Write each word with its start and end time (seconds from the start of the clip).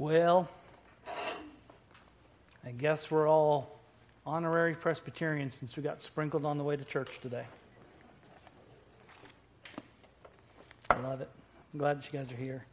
Well, 0.00 0.48
I 2.64 2.70
guess 2.70 3.10
we're 3.10 3.28
all 3.28 3.78
honorary 4.24 4.74
Presbyterians 4.74 5.54
since 5.54 5.76
we 5.76 5.82
got 5.82 6.00
sprinkled 6.00 6.46
on 6.46 6.56
the 6.56 6.64
way 6.64 6.74
to 6.74 6.84
church 6.86 7.20
today. 7.20 7.44
I 10.88 10.98
love 11.00 11.20
it. 11.20 11.28
I'm 11.74 11.78
glad 11.78 12.00
that 12.00 12.10
you 12.10 12.18
guys 12.18 12.32
are 12.32 12.36
here. 12.36 12.64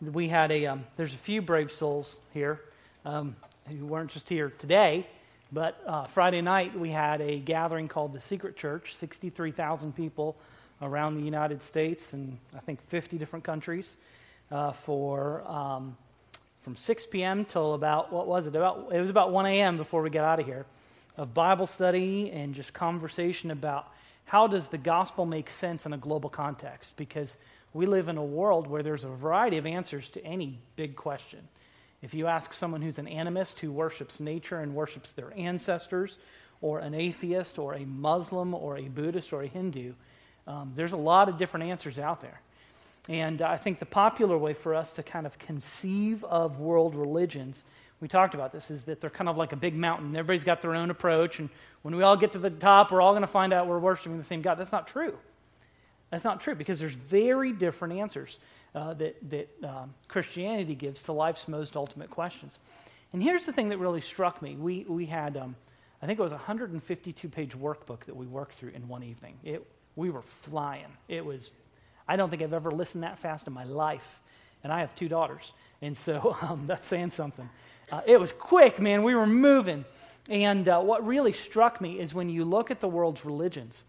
we 0.00 0.28
had 0.28 0.50
a, 0.50 0.66
um, 0.66 0.84
there's 0.96 1.14
a 1.14 1.18
few 1.18 1.40
brave 1.40 1.70
souls 1.70 2.18
here 2.32 2.60
um, 3.04 3.36
who 3.68 3.86
weren't 3.86 4.10
just 4.10 4.28
here 4.28 4.52
today, 4.58 5.06
but 5.52 5.80
uh, 5.86 6.06
Friday 6.06 6.40
night 6.40 6.76
we 6.76 6.90
had 6.90 7.20
a 7.20 7.38
gathering 7.38 7.86
called 7.86 8.14
the 8.14 8.20
Secret 8.20 8.56
Church, 8.56 8.96
63,000 8.96 9.94
people 9.94 10.34
around 10.82 11.16
the 11.16 11.22
United 11.22 11.62
States 11.62 12.12
and 12.12 12.38
I 12.56 12.60
think 12.60 12.80
50 12.88 13.18
different 13.18 13.44
countries 13.44 13.96
uh, 14.50 14.72
for 14.72 15.42
um, 15.48 15.96
from 16.62 16.76
6 16.76 17.06
p.m. 17.06 17.44
till 17.44 17.74
about 17.74 18.12
what 18.12 18.26
was 18.26 18.46
it? 18.46 18.56
About 18.56 18.90
it 18.92 19.00
was 19.00 19.10
about 19.10 19.32
1 19.32 19.46
a.m. 19.46 19.76
before 19.76 20.02
we 20.02 20.10
got 20.10 20.24
out 20.24 20.40
of 20.40 20.46
here, 20.46 20.64
of 21.16 21.34
Bible 21.34 21.66
study 21.66 22.30
and 22.30 22.54
just 22.54 22.72
conversation 22.72 23.50
about 23.50 23.88
how 24.24 24.46
does 24.46 24.68
the 24.68 24.78
gospel 24.78 25.26
make 25.26 25.50
sense 25.50 25.86
in 25.86 25.92
a 25.92 25.98
global 25.98 26.30
context 26.30 26.96
because 26.96 27.36
we 27.74 27.86
live 27.86 28.08
in 28.08 28.16
a 28.16 28.24
world 28.24 28.66
where 28.66 28.82
there's 28.82 29.04
a 29.04 29.08
variety 29.08 29.58
of 29.58 29.66
answers 29.66 30.10
to 30.10 30.24
any 30.24 30.58
big 30.76 30.96
question. 30.96 31.40
If 32.02 32.14
you 32.14 32.26
ask 32.26 32.52
someone 32.52 32.82
who's 32.82 32.98
an 32.98 33.06
animist 33.06 33.58
who 33.58 33.72
worships 33.72 34.20
nature 34.20 34.60
and 34.60 34.74
worships 34.74 35.12
their 35.12 35.32
ancestors, 35.36 36.18
or 36.60 36.78
an 36.78 36.94
atheist, 36.94 37.58
or 37.58 37.74
a 37.74 37.84
Muslim, 37.84 38.54
or 38.54 38.78
a 38.78 38.88
Buddhist, 38.88 39.32
or 39.32 39.42
a 39.42 39.46
Hindu, 39.46 39.92
um, 40.46 40.72
there's 40.74 40.92
a 40.92 40.98
lot 40.98 41.28
of 41.28 41.38
different 41.38 41.66
answers 41.66 41.98
out 41.98 42.20
there. 42.20 42.40
And 43.08 43.42
I 43.42 43.56
think 43.56 43.78
the 43.78 43.86
popular 43.86 44.38
way 44.38 44.54
for 44.54 44.74
us 44.74 44.92
to 44.94 45.02
kind 45.02 45.26
of 45.26 45.38
conceive 45.38 46.24
of 46.24 46.58
world 46.58 46.94
religions, 46.94 47.64
we 48.00 48.08
talked 48.08 48.34
about 48.34 48.52
this, 48.52 48.70
is 48.70 48.84
that 48.84 49.00
they're 49.00 49.10
kind 49.10 49.28
of 49.28 49.36
like 49.36 49.52
a 49.52 49.56
big 49.56 49.74
mountain. 49.74 50.16
Everybody's 50.16 50.44
got 50.44 50.62
their 50.62 50.74
own 50.74 50.90
approach, 50.90 51.38
and 51.38 51.50
when 51.82 51.96
we 51.96 52.02
all 52.02 52.16
get 52.16 52.32
to 52.32 52.38
the 52.38 52.50
top, 52.50 52.90
we're 52.90 53.02
all 53.02 53.12
going 53.12 53.22
to 53.22 53.26
find 53.26 53.52
out 53.52 53.66
we're 53.66 53.78
worshiping 53.78 54.16
the 54.16 54.24
same 54.24 54.40
God. 54.40 54.54
That's 54.54 54.72
not 54.72 54.86
true. 54.86 55.18
That's 56.10 56.24
not 56.24 56.40
true 56.40 56.54
because 56.54 56.78
there's 56.78 56.94
very 56.94 57.52
different 57.52 57.94
answers 57.94 58.38
uh, 58.74 58.94
that, 58.94 59.16
that 59.30 59.48
um, 59.62 59.94
Christianity 60.08 60.74
gives 60.74 61.02
to 61.02 61.12
life's 61.12 61.46
most 61.48 61.76
ultimate 61.76 62.10
questions. 62.10 62.58
And 63.12 63.22
here's 63.22 63.46
the 63.46 63.52
thing 63.52 63.68
that 63.68 63.78
really 63.78 64.00
struck 64.00 64.40
me. 64.40 64.56
We, 64.56 64.84
we 64.88 65.06
had, 65.06 65.36
um, 65.36 65.56
I 66.00 66.06
think 66.06 66.18
it 66.18 66.22
was 66.22 66.32
a 66.32 66.36
152 66.36 67.28
page 67.28 67.52
workbook 67.56 68.04
that 68.06 68.16
we 68.16 68.26
worked 68.26 68.54
through 68.54 68.70
in 68.70 68.88
one 68.88 69.02
evening. 69.02 69.34
It, 69.44 69.66
we 69.96 70.10
were 70.10 70.22
flying. 70.22 70.86
It 71.08 71.24
was, 71.24 71.50
I 72.08 72.16
don't 72.16 72.30
think 72.30 72.42
I've 72.42 72.52
ever 72.52 72.70
listened 72.70 73.04
that 73.04 73.18
fast 73.18 73.46
in 73.46 73.52
my 73.52 73.64
life. 73.64 74.20
And 74.62 74.72
I 74.72 74.80
have 74.80 74.94
two 74.94 75.08
daughters. 75.08 75.52
And 75.82 75.96
so 75.96 76.36
um, 76.42 76.66
that's 76.66 76.86
saying 76.86 77.10
something. 77.10 77.48
Uh, 77.90 78.00
it 78.06 78.18
was 78.18 78.32
quick, 78.32 78.80
man. 78.80 79.02
We 79.02 79.14
were 79.14 79.26
moving. 79.26 79.84
And 80.28 80.68
uh, 80.68 80.80
what 80.80 81.06
really 81.06 81.32
struck 81.32 81.80
me 81.80 82.00
is 82.00 82.14
when 82.14 82.28
you 82.28 82.44
look 82.44 82.70
at 82.70 82.80
the 82.80 82.88
world's 82.88 83.24
religions, 83.24 83.84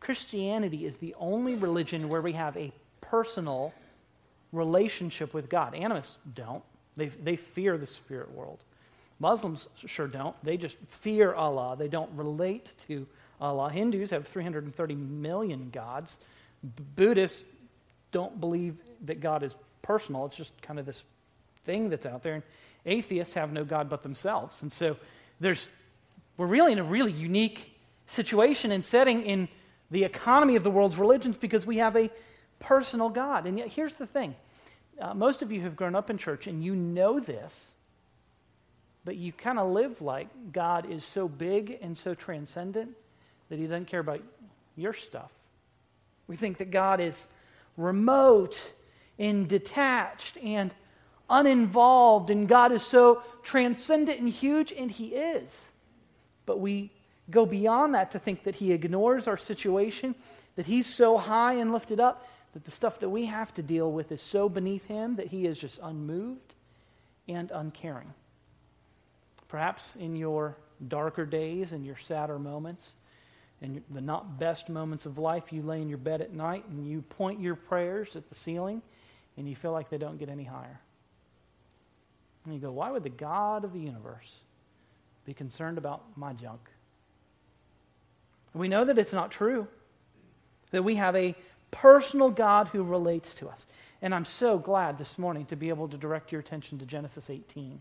Christianity 0.00 0.86
is 0.86 0.98
the 0.98 1.14
only 1.18 1.54
religion 1.54 2.08
where 2.08 2.20
we 2.20 2.32
have 2.32 2.56
a 2.56 2.72
personal 3.00 3.72
relationship 4.52 5.34
with 5.34 5.48
God. 5.48 5.74
Animists 5.74 6.18
don't, 6.34 6.62
they, 6.96 7.06
they 7.06 7.36
fear 7.36 7.78
the 7.78 7.86
spirit 7.86 8.30
world. 8.32 8.58
Muslims 9.18 9.68
sure 9.86 10.06
don't. 10.06 10.36
They 10.44 10.56
just 10.56 10.76
fear 10.88 11.34
Allah, 11.34 11.76
they 11.76 11.88
don't 11.88 12.10
relate 12.14 12.72
to 12.86 13.06
Allah. 13.40 13.70
Hindus 13.70 14.10
have 14.10 14.26
330 14.26 14.94
million 14.94 15.70
gods. 15.70 16.18
B- 16.62 16.82
Buddhists 16.96 17.44
don't 18.10 18.40
believe 18.40 18.76
that 19.04 19.20
God 19.20 19.42
is 19.42 19.54
personal, 19.82 20.26
it's 20.26 20.36
just 20.36 20.60
kind 20.62 20.78
of 20.78 20.86
this 20.86 21.04
thing 21.64 21.88
that's 21.88 22.06
out 22.06 22.22
there. 22.22 22.34
And 22.34 22.42
atheists 22.84 23.34
have 23.34 23.52
no 23.52 23.64
God 23.64 23.88
but 23.88 24.02
themselves. 24.02 24.62
And 24.62 24.72
so 24.72 24.96
there's, 25.40 25.70
we're 26.36 26.46
really 26.46 26.72
in 26.72 26.78
a 26.78 26.84
really 26.84 27.12
unique 27.12 27.74
situation 28.06 28.72
and 28.72 28.84
setting 28.84 29.22
in 29.22 29.48
the 29.90 30.04
economy 30.04 30.56
of 30.56 30.64
the 30.64 30.70
world's 30.70 30.96
religions 30.96 31.36
because 31.36 31.66
we 31.66 31.78
have 31.78 31.96
a 31.96 32.10
personal 32.58 33.08
God. 33.08 33.46
And 33.46 33.58
yet, 33.58 33.68
here's 33.68 33.94
the 33.94 34.06
thing 34.06 34.34
uh, 35.00 35.14
most 35.14 35.42
of 35.42 35.52
you 35.52 35.60
have 35.62 35.76
grown 35.76 35.94
up 35.94 36.10
in 36.10 36.18
church 36.18 36.46
and 36.46 36.64
you 36.64 36.74
know 36.74 37.20
this, 37.20 37.70
but 39.04 39.16
you 39.16 39.32
kind 39.32 39.58
of 39.58 39.70
live 39.70 40.02
like 40.02 40.28
God 40.52 40.90
is 40.90 41.04
so 41.04 41.28
big 41.28 41.78
and 41.80 41.96
so 41.96 42.14
transcendent 42.14 42.90
that 43.48 43.58
he 43.58 43.66
doesn't 43.66 43.86
care 43.86 44.00
about 44.00 44.22
your 44.76 44.94
stuff. 44.94 45.30
We 46.26 46.36
think 46.36 46.58
that 46.58 46.70
God 46.70 47.00
is 47.00 47.26
remote 47.76 48.72
and 49.18 49.48
detached 49.48 50.36
and 50.38 50.72
uninvolved, 51.30 52.30
and 52.30 52.48
God 52.48 52.72
is 52.72 52.82
so 52.82 53.22
transcendent 53.42 54.20
and 54.20 54.28
huge, 54.28 54.72
and 54.72 54.90
he 54.90 55.08
is. 55.08 55.64
But 56.46 56.60
we 56.60 56.90
go 57.30 57.44
beyond 57.44 57.94
that 57.94 58.12
to 58.12 58.18
think 58.18 58.44
that 58.44 58.56
he 58.56 58.72
ignores 58.72 59.28
our 59.28 59.36
situation, 59.36 60.14
that 60.56 60.66
he's 60.66 60.86
so 60.86 61.18
high 61.18 61.54
and 61.54 61.72
lifted 61.72 62.00
up 62.00 62.26
that 62.54 62.64
the 62.64 62.70
stuff 62.70 63.00
that 63.00 63.08
we 63.08 63.26
have 63.26 63.52
to 63.54 63.62
deal 63.62 63.92
with 63.92 64.10
is 64.10 64.22
so 64.22 64.48
beneath 64.48 64.84
him 64.86 65.16
that 65.16 65.28
he 65.28 65.46
is 65.46 65.58
just 65.58 65.78
unmoved 65.82 66.54
and 67.28 67.50
uncaring. 67.50 68.12
Perhaps 69.48 69.96
in 69.96 70.16
your 70.16 70.56
darker 70.88 71.26
days 71.26 71.72
and 71.72 71.84
your 71.84 71.98
sadder 71.98 72.38
moments, 72.38 72.94
and 73.60 73.82
the 73.90 74.00
not 74.00 74.38
best 74.38 74.68
moments 74.68 75.04
of 75.04 75.18
life, 75.18 75.52
you 75.52 75.62
lay 75.62 75.82
in 75.82 75.88
your 75.88 75.98
bed 75.98 76.20
at 76.20 76.32
night 76.32 76.64
and 76.68 76.88
you 76.88 77.02
point 77.02 77.40
your 77.40 77.56
prayers 77.56 78.14
at 78.14 78.28
the 78.28 78.34
ceiling 78.34 78.82
and 79.36 79.48
you 79.48 79.56
feel 79.56 79.72
like 79.72 79.90
they 79.90 79.98
don't 79.98 80.18
get 80.18 80.28
any 80.28 80.44
higher. 80.44 80.80
And 82.44 82.54
you 82.54 82.60
go, 82.60 82.70
why 82.70 82.90
would 82.90 83.02
the 83.02 83.10
God 83.10 83.64
of 83.64 83.72
the 83.72 83.80
universe 83.80 84.32
be 85.24 85.34
concerned 85.34 85.76
about 85.76 86.02
my 86.16 86.32
junk? 86.32 86.60
We 88.54 88.68
know 88.68 88.84
that 88.84 88.98
it's 88.98 89.12
not 89.12 89.30
true, 89.30 89.68
that 90.70 90.82
we 90.82 90.94
have 90.94 91.14
a 91.14 91.34
personal 91.70 92.30
God 92.30 92.68
who 92.68 92.82
relates 92.82 93.34
to 93.36 93.48
us. 93.48 93.66
And 94.00 94.14
I'm 94.14 94.24
so 94.24 94.58
glad 94.58 94.98
this 94.98 95.18
morning 95.18 95.44
to 95.46 95.56
be 95.56 95.68
able 95.68 95.88
to 95.88 95.96
direct 95.96 96.32
your 96.32 96.40
attention 96.40 96.78
to 96.78 96.86
Genesis 96.86 97.28
18. 97.28 97.80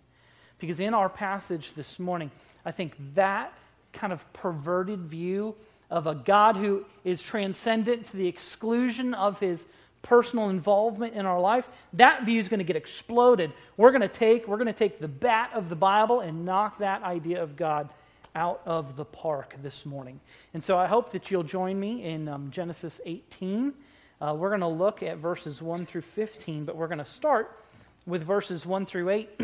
Because 0.60 0.80
in 0.80 0.94
our 0.94 1.10
passage 1.10 1.74
this 1.74 2.00
morning, 2.00 2.32
I 2.66 2.72
think 2.72 2.96
that 3.14 3.54
kind 3.98 4.14
of 4.14 4.32
perverted 4.34 5.00
view 5.02 5.56
of 5.90 6.08
a 6.08 6.16
God 6.16 6.56
who 6.56 6.86
is 7.04 7.22
transcendent 7.22 8.06
to 8.08 8.18
the 8.18 8.28
exclusion 8.28 9.14
of 9.14 9.40
his 9.40 9.66
personal 10.02 10.50
involvement 10.50 11.14
in 11.16 11.26
our 11.26 11.40
life, 11.40 11.68
that 11.94 12.26
view 12.26 12.40
is 12.40 12.48
going 12.48 12.60
to 12.60 12.64
get 12.64 12.76
exploded. 12.76 13.52
We're 13.76 13.92
going 13.92 14.02
to 14.02 14.08
take 14.08 14.48
we're 14.48 14.58
going 14.58 14.68
to 14.68 14.74
take 14.74 15.00
the 15.00 15.08
bat 15.08 15.52
of 15.54 15.70
the 15.70 15.76
Bible 15.76 16.20
and 16.20 16.46
knock 16.46 16.80
that 16.80 17.04
idea 17.04 17.42
of 17.42 17.56
God 17.56 17.90
out 18.36 18.62
of 18.66 18.96
the 18.96 19.06
park 19.06 19.56
this 19.64 19.86
morning. 19.86 20.20
And 20.54 20.64
so 20.64 20.78
I 20.78 20.86
hope 20.86 21.12
that 21.14 21.32
you'll 21.32 21.44
join 21.44 21.80
me 21.80 22.04
in 22.04 22.28
um, 22.28 22.52
Genesis 22.52 23.02
18. 23.06 23.74
Uh, 24.20 24.36
we're 24.38 24.50
going 24.50 24.62
to 24.62 24.68
look 24.68 25.02
at 25.02 25.18
verses 25.18 25.62
1 25.62 25.86
through 25.86 26.02
15, 26.02 26.66
but 26.66 26.76
we're 26.76 26.88
going 26.88 27.00
to 27.00 27.06
start 27.06 27.60
with 28.06 28.24
verses 28.24 28.66
1 28.66 28.86
through 28.86 29.10
8. 29.10 29.30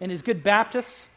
and 0.00 0.12
as 0.12 0.22
good 0.22 0.42
Baptists, 0.42 1.08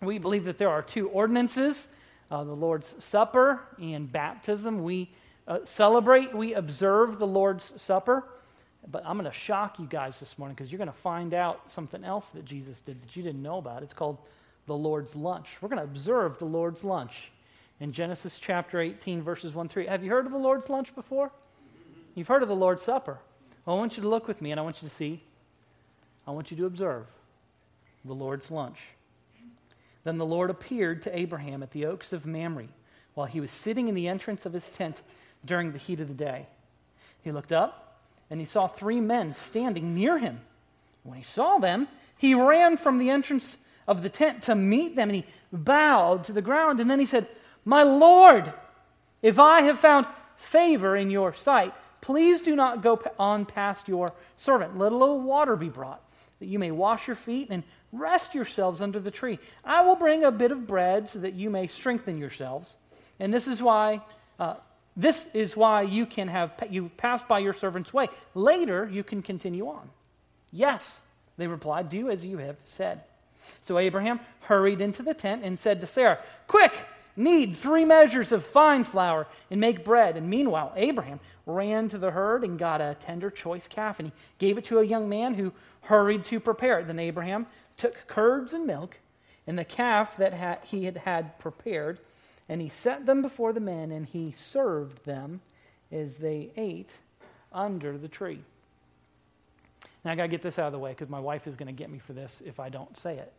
we 0.00 0.18
believe 0.18 0.44
that 0.44 0.58
there 0.58 0.70
are 0.70 0.82
two 0.82 1.08
ordinances 1.08 1.88
uh, 2.30 2.44
the 2.44 2.54
Lord's 2.54 3.02
Supper 3.02 3.60
and 3.80 4.10
baptism. 4.10 4.82
We 4.82 5.10
uh, 5.46 5.60
celebrate, 5.64 6.34
we 6.34 6.54
observe 6.54 7.18
the 7.18 7.26
Lord's 7.26 7.72
Supper. 7.80 8.24
But 8.88 9.04
I'm 9.04 9.18
going 9.18 9.30
to 9.30 9.36
shock 9.36 9.78
you 9.78 9.86
guys 9.86 10.20
this 10.20 10.38
morning 10.38 10.54
because 10.54 10.70
you're 10.70 10.78
going 10.78 10.86
to 10.86 10.96
find 10.96 11.34
out 11.34 11.72
something 11.72 12.04
else 12.04 12.28
that 12.28 12.44
Jesus 12.44 12.80
did 12.80 13.02
that 13.02 13.16
you 13.16 13.22
didn't 13.22 13.42
know 13.42 13.58
about. 13.58 13.82
It's 13.82 13.94
called 13.94 14.18
the 14.66 14.76
Lord's 14.76 15.16
lunch. 15.16 15.48
We're 15.60 15.68
going 15.68 15.80
to 15.80 15.84
observe 15.84 16.38
the 16.38 16.44
Lord's 16.44 16.84
lunch 16.84 17.32
in 17.80 17.92
Genesis 17.92 18.38
chapter 18.38 18.80
18, 18.80 19.22
verses 19.22 19.54
1 19.54 19.68
3. 19.68 19.86
Have 19.86 20.04
you 20.04 20.10
heard 20.10 20.26
of 20.26 20.32
the 20.32 20.38
Lord's 20.38 20.68
lunch 20.68 20.94
before? 20.94 21.32
You've 22.14 22.28
heard 22.28 22.42
of 22.42 22.48
the 22.48 22.56
Lord's 22.56 22.82
Supper. 22.82 23.18
Well, 23.64 23.76
I 23.76 23.78
want 23.78 23.96
you 23.96 24.02
to 24.02 24.08
look 24.08 24.28
with 24.28 24.40
me 24.40 24.52
and 24.52 24.60
I 24.60 24.62
want 24.62 24.82
you 24.82 24.88
to 24.88 24.94
see. 24.94 25.22
I 26.26 26.30
want 26.30 26.50
you 26.50 26.56
to 26.58 26.66
observe 26.66 27.06
the 28.04 28.14
Lord's 28.14 28.50
lunch. 28.50 28.78
Then 30.06 30.18
the 30.18 30.24
Lord 30.24 30.50
appeared 30.50 31.02
to 31.02 31.18
Abraham 31.18 31.64
at 31.64 31.72
the 31.72 31.86
oaks 31.86 32.12
of 32.12 32.26
Mamre 32.26 32.68
while 33.14 33.26
he 33.26 33.40
was 33.40 33.50
sitting 33.50 33.88
in 33.88 33.96
the 33.96 34.06
entrance 34.06 34.46
of 34.46 34.52
his 34.52 34.70
tent 34.70 35.02
during 35.44 35.72
the 35.72 35.78
heat 35.78 35.98
of 35.98 36.06
the 36.06 36.14
day. 36.14 36.46
He 37.22 37.32
looked 37.32 37.50
up 37.50 37.98
and 38.30 38.38
he 38.38 38.46
saw 38.46 38.68
three 38.68 39.00
men 39.00 39.34
standing 39.34 39.96
near 39.96 40.16
him. 40.16 40.42
When 41.02 41.18
he 41.18 41.24
saw 41.24 41.58
them, 41.58 41.88
he 42.16 42.36
ran 42.36 42.76
from 42.76 42.98
the 42.98 43.10
entrance 43.10 43.58
of 43.88 44.04
the 44.04 44.08
tent 44.08 44.44
to 44.44 44.54
meet 44.54 44.94
them 44.94 45.08
and 45.08 45.16
he 45.16 45.26
bowed 45.52 46.22
to 46.26 46.32
the 46.32 46.40
ground. 46.40 46.78
And 46.78 46.88
then 46.88 47.00
he 47.00 47.06
said, 47.06 47.26
My 47.64 47.82
Lord, 47.82 48.52
if 49.22 49.40
I 49.40 49.62
have 49.62 49.80
found 49.80 50.06
favor 50.36 50.94
in 50.94 51.10
your 51.10 51.34
sight, 51.34 51.74
please 52.00 52.40
do 52.42 52.54
not 52.54 52.80
go 52.80 53.02
on 53.18 53.44
past 53.44 53.88
your 53.88 54.12
servant. 54.36 54.78
Let 54.78 54.92
a 54.92 54.96
little 54.96 55.20
water 55.20 55.56
be 55.56 55.68
brought, 55.68 56.00
that 56.38 56.46
you 56.46 56.60
may 56.60 56.70
wash 56.70 57.08
your 57.08 57.16
feet 57.16 57.48
and 57.50 57.64
Rest 57.92 58.34
yourselves 58.34 58.80
under 58.80 59.00
the 59.00 59.10
tree. 59.10 59.38
I 59.64 59.82
will 59.82 59.96
bring 59.96 60.24
a 60.24 60.30
bit 60.30 60.52
of 60.52 60.66
bread 60.66 61.08
so 61.08 61.20
that 61.20 61.34
you 61.34 61.50
may 61.50 61.66
strengthen 61.66 62.18
yourselves. 62.18 62.76
And 63.18 63.32
this 63.32 63.46
is 63.46 63.62
why 63.62 64.00
uh, 64.38 64.54
This 64.96 65.28
is 65.34 65.56
why 65.56 65.82
you 65.82 66.06
can 66.06 66.28
have 66.28 66.52
you 66.70 66.90
passed 66.96 67.28
by 67.28 67.40
your 67.40 67.52
servant's 67.52 67.92
way. 67.92 68.08
Later 68.34 68.88
you 68.90 69.04
can 69.04 69.22
continue 69.22 69.68
on. 69.68 69.90
Yes, 70.50 71.00
they 71.36 71.46
replied, 71.46 71.90
do 71.90 72.10
as 72.10 72.24
you 72.24 72.38
have 72.38 72.56
said. 72.64 73.02
So 73.60 73.78
Abraham 73.78 74.20
hurried 74.40 74.80
into 74.80 75.02
the 75.02 75.14
tent 75.14 75.44
and 75.44 75.58
said 75.58 75.80
to 75.80 75.86
Sarah, 75.86 76.18
Quick, 76.46 76.72
knead 77.14 77.56
three 77.56 77.84
measures 77.84 78.32
of 78.32 78.44
fine 78.44 78.84
flour 78.84 79.26
and 79.50 79.60
make 79.60 79.84
bread. 79.84 80.16
And 80.16 80.28
meanwhile, 80.28 80.72
Abraham 80.76 81.20
ran 81.44 81.88
to 81.90 81.98
the 81.98 82.10
herd 82.10 82.42
and 82.42 82.58
got 82.58 82.80
a 82.80 82.96
tender 82.98 83.30
choice 83.30 83.68
calf, 83.68 83.98
and 84.00 84.08
he 84.08 84.14
gave 84.38 84.58
it 84.58 84.64
to 84.64 84.78
a 84.78 84.84
young 84.84 85.08
man 85.08 85.34
who 85.34 85.52
hurried 85.82 86.24
to 86.24 86.40
prepare 86.40 86.80
it. 86.80 86.86
Then 86.86 86.98
Abraham 86.98 87.46
took 87.76 88.06
curds 88.06 88.52
and 88.52 88.66
milk 88.66 88.98
and 89.46 89.58
the 89.58 89.64
calf 89.64 90.16
that 90.16 90.64
he 90.64 90.84
had 90.84 90.96
had 90.98 91.38
prepared, 91.38 92.00
and 92.48 92.60
he 92.60 92.68
set 92.68 93.06
them 93.06 93.22
before 93.22 93.52
the 93.52 93.60
men, 93.60 93.92
and 93.92 94.06
he 94.06 94.32
served 94.32 95.04
them 95.04 95.40
as 95.92 96.16
they 96.16 96.50
ate 96.56 96.94
under 97.52 97.96
the 97.96 98.08
tree. 98.08 98.40
Now, 100.04 100.12
I 100.12 100.14
got 100.14 100.22
to 100.22 100.28
get 100.28 100.42
this 100.42 100.58
out 100.58 100.66
of 100.66 100.72
the 100.72 100.78
way 100.78 100.90
because 100.90 101.08
my 101.08 101.20
wife 101.20 101.46
is 101.46 101.56
going 101.56 101.66
to 101.66 101.72
get 101.72 101.90
me 101.90 101.98
for 101.98 102.12
this 102.12 102.42
if 102.44 102.60
I 102.60 102.68
don't 102.68 102.96
say 102.96 103.18
it. 103.18 103.32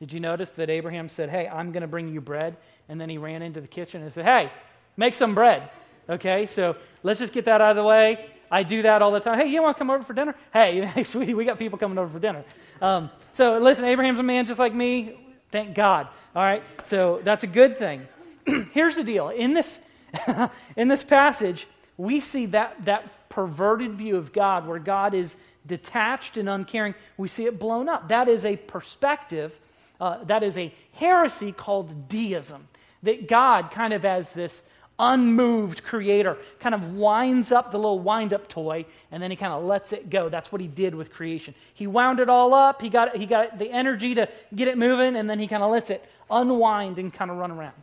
Did 0.00 0.12
you 0.12 0.20
notice 0.20 0.50
that 0.52 0.70
Abraham 0.70 1.08
said, 1.08 1.30
Hey, 1.30 1.48
I'm 1.48 1.72
going 1.72 1.82
to 1.82 1.86
bring 1.86 2.08
you 2.08 2.20
bread? 2.20 2.56
And 2.88 3.00
then 3.00 3.08
he 3.08 3.18
ran 3.18 3.42
into 3.42 3.60
the 3.60 3.68
kitchen 3.68 4.02
and 4.02 4.12
said, 4.12 4.24
Hey, 4.24 4.50
make 4.96 5.14
some 5.14 5.34
bread. 5.34 5.70
Okay, 6.08 6.46
so 6.46 6.76
let's 7.02 7.20
just 7.20 7.32
get 7.32 7.46
that 7.46 7.60
out 7.60 7.70
of 7.70 7.76
the 7.76 7.84
way. 7.84 8.30
I 8.54 8.62
do 8.62 8.82
that 8.82 9.02
all 9.02 9.10
the 9.10 9.18
time. 9.18 9.36
Hey, 9.36 9.48
you 9.48 9.60
want 9.60 9.76
to 9.76 9.78
come 9.80 9.90
over 9.90 10.04
for 10.04 10.12
dinner? 10.12 10.32
Hey, 10.52 11.02
sweetie, 11.02 11.34
we 11.34 11.44
got 11.44 11.58
people 11.58 11.76
coming 11.76 11.98
over 11.98 12.08
for 12.08 12.20
dinner. 12.20 12.44
Um, 12.80 13.10
so 13.32 13.58
listen, 13.58 13.84
Abraham's 13.84 14.20
a 14.20 14.22
man 14.22 14.46
just 14.46 14.60
like 14.60 14.72
me. 14.72 15.18
Thank 15.50 15.74
God. 15.74 16.06
All 16.36 16.42
right, 16.44 16.62
so 16.84 17.20
that's 17.24 17.42
a 17.42 17.48
good 17.48 17.76
thing. 17.76 18.06
Here's 18.72 18.94
the 18.94 19.02
deal. 19.02 19.30
In 19.30 19.54
this, 19.54 19.80
in 20.76 20.86
this 20.86 21.02
passage, 21.02 21.66
we 21.96 22.20
see 22.20 22.46
that, 22.46 22.84
that 22.84 23.28
perverted 23.28 23.94
view 23.94 24.16
of 24.16 24.32
God 24.32 24.68
where 24.68 24.78
God 24.78 25.14
is 25.14 25.34
detached 25.66 26.36
and 26.36 26.48
uncaring, 26.48 26.94
we 27.16 27.26
see 27.26 27.46
it 27.46 27.58
blown 27.58 27.88
up. 27.88 28.08
That 28.08 28.28
is 28.28 28.44
a 28.44 28.54
perspective, 28.54 29.58
uh, 30.00 30.22
that 30.24 30.44
is 30.44 30.56
a 30.56 30.72
heresy 30.92 31.50
called 31.50 32.08
deism. 32.08 32.68
That 33.02 33.26
God, 33.26 33.72
kind 33.72 33.92
of 33.92 34.04
as 34.04 34.30
this 34.30 34.62
unmoved 34.98 35.82
creator, 35.82 36.38
kind 36.60 36.74
of 36.74 36.94
winds 36.94 37.50
up 37.50 37.70
the 37.70 37.78
little 37.78 37.98
wind 37.98 38.32
up 38.32 38.48
toy 38.48 38.84
and 39.10 39.22
then 39.22 39.30
he 39.30 39.36
kind 39.36 39.52
of 39.52 39.64
lets 39.64 39.92
it 39.92 40.08
go. 40.08 40.28
That's 40.28 40.52
what 40.52 40.60
he 40.60 40.68
did 40.68 40.94
with 40.94 41.12
creation. 41.12 41.54
He 41.74 41.86
wound 41.86 42.20
it 42.20 42.28
all 42.28 42.54
up, 42.54 42.80
he 42.80 42.88
got, 42.88 43.16
he 43.16 43.26
got 43.26 43.58
the 43.58 43.70
energy 43.70 44.14
to 44.14 44.28
get 44.54 44.68
it 44.68 44.78
moving, 44.78 45.16
and 45.16 45.28
then 45.28 45.38
he 45.38 45.46
kind 45.46 45.62
of 45.62 45.70
lets 45.70 45.90
it 45.90 46.04
unwind 46.30 46.98
and 46.98 47.12
kind 47.12 47.30
of 47.30 47.38
run 47.38 47.50
around. 47.50 47.74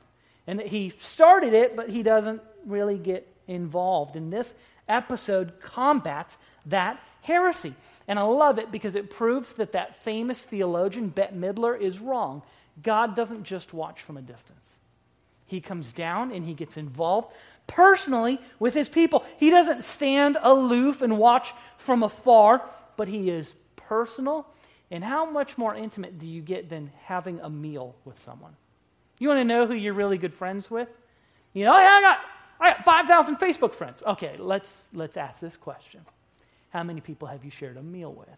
And 0.47 0.61
he 0.61 0.93
started 0.99 1.53
it, 1.53 1.75
but 1.75 1.89
he 1.89 2.03
doesn't 2.03 2.41
really 2.65 2.97
get 2.97 3.27
involved. 3.47 4.15
And 4.15 4.31
this 4.31 4.55
episode 4.87 5.53
combats 5.61 6.37
that 6.67 6.99
heresy. 7.21 7.73
And 8.07 8.17
I 8.19 8.23
love 8.23 8.57
it 8.57 8.71
because 8.71 8.95
it 8.95 9.09
proves 9.09 9.53
that 9.53 9.73
that 9.73 10.03
famous 10.03 10.43
theologian, 10.43 11.09
Bette 11.09 11.35
Midler, 11.35 11.79
is 11.79 11.99
wrong. 11.99 12.41
God 12.83 13.15
doesn't 13.15 13.43
just 13.43 13.73
watch 13.73 14.01
from 14.01 14.17
a 14.17 14.21
distance. 14.21 14.77
He 15.51 15.59
comes 15.59 15.91
down 15.91 16.31
and 16.31 16.45
he 16.45 16.53
gets 16.53 16.77
involved 16.77 17.33
personally 17.67 18.39
with 18.57 18.73
his 18.73 18.87
people. 18.87 19.25
He 19.37 19.49
doesn't 19.49 19.83
stand 19.83 20.37
aloof 20.41 21.01
and 21.01 21.17
watch 21.17 21.53
from 21.77 22.03
afar, 22.03 22.61
but 22.95 23.09
he 23.09 23.29
is 23.29 23.53
personal. 23.75 24.47
And 24.91 25.03
how 25.03 25.29
much 25.29 25.57
more 25.57 25.75
intimate 25.75 26.17
do 26.19 26.25
you 26.25 26.41
get 26.41 26.69
than 26.69 26.89
having 27.03 27.41
a 27.41 27.49
meal 27.49 27.95
with 28.05 28.17
someone? 28.17 28.55
You 29.19 29.27
want 29.27 29.41
to 29.41 29.43
know 29.43 29.67
who 29.67 29.73
you're 29.73 29.93
really 29.93 30.17
good 30.17 30.33
friends 30.33 30.71
with? 30.71 30.87
You 31.51 31.65
know, 31.65 31.73
oh, 31.73 31.75
I 31.75 31.99
got, 31.99 32.19
I 32.61 32.69
got 32.69 32.85
5,000 32.85 33.35
Facebook 33.35 33.73
friends. 33.73 34.01
Okay, 34.07 34.37
let's, 34.39 34.85
let's 34.93 35.17
ask 35.17 35.41
this 35.41 35.57
question. 35.57 35.99
How 36.69 36.83
many 36.83 37.01
people 37.01 37.27
have 37.27 37.43
you 37.43 37.51
shared 37.51 37.75
a 37.75 37.83
meal 37.83 38.13
with? 38.13 38.29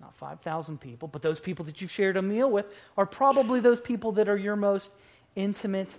Not 0.00 0.14
5,000 0.14 0.80
people, 0.80 1.08
but 1.08 1.22
those 1.22 1.40
people 1.40 1.64
that 1.64 1.80
you've 1.80 1.90
shared 1.90 2.16
a 2.16 2.22
meal 2.22 2.48
with 2.48 2.66
are 2.96 3.06
probably 3.06 3.58
those 3.58 3.80
people 3.80 4.12
that 4.12 4.28
are 4.28 4.36
your 4.36 4.54
most 4.54 4.92
intimate 5.36 5.94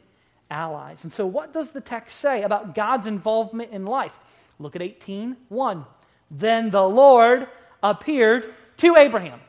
allies. 0.51 1.03
And 1.03 1.13
so, 1.13 1.25
what 1.25 1.53
does 1.53 1.71
the 1.71 1.81
text 1.81 2.17
say 2.17 2.43
about 2.43 2.75
God's 2.75 3.07
involvement 3.07 3.71
in 3.71 3.85
life? 3.85 4.17
Look 4.59 4.75
at 4.75 4.81
18 4.81 5.37
1. 5.49 5.85
Then 6.29 6.69
the 6.71 6.87
Lord 6.87 7.47
appeared 7.81 8.53
to 8.77 8.95
Abraham. 8.97 9.39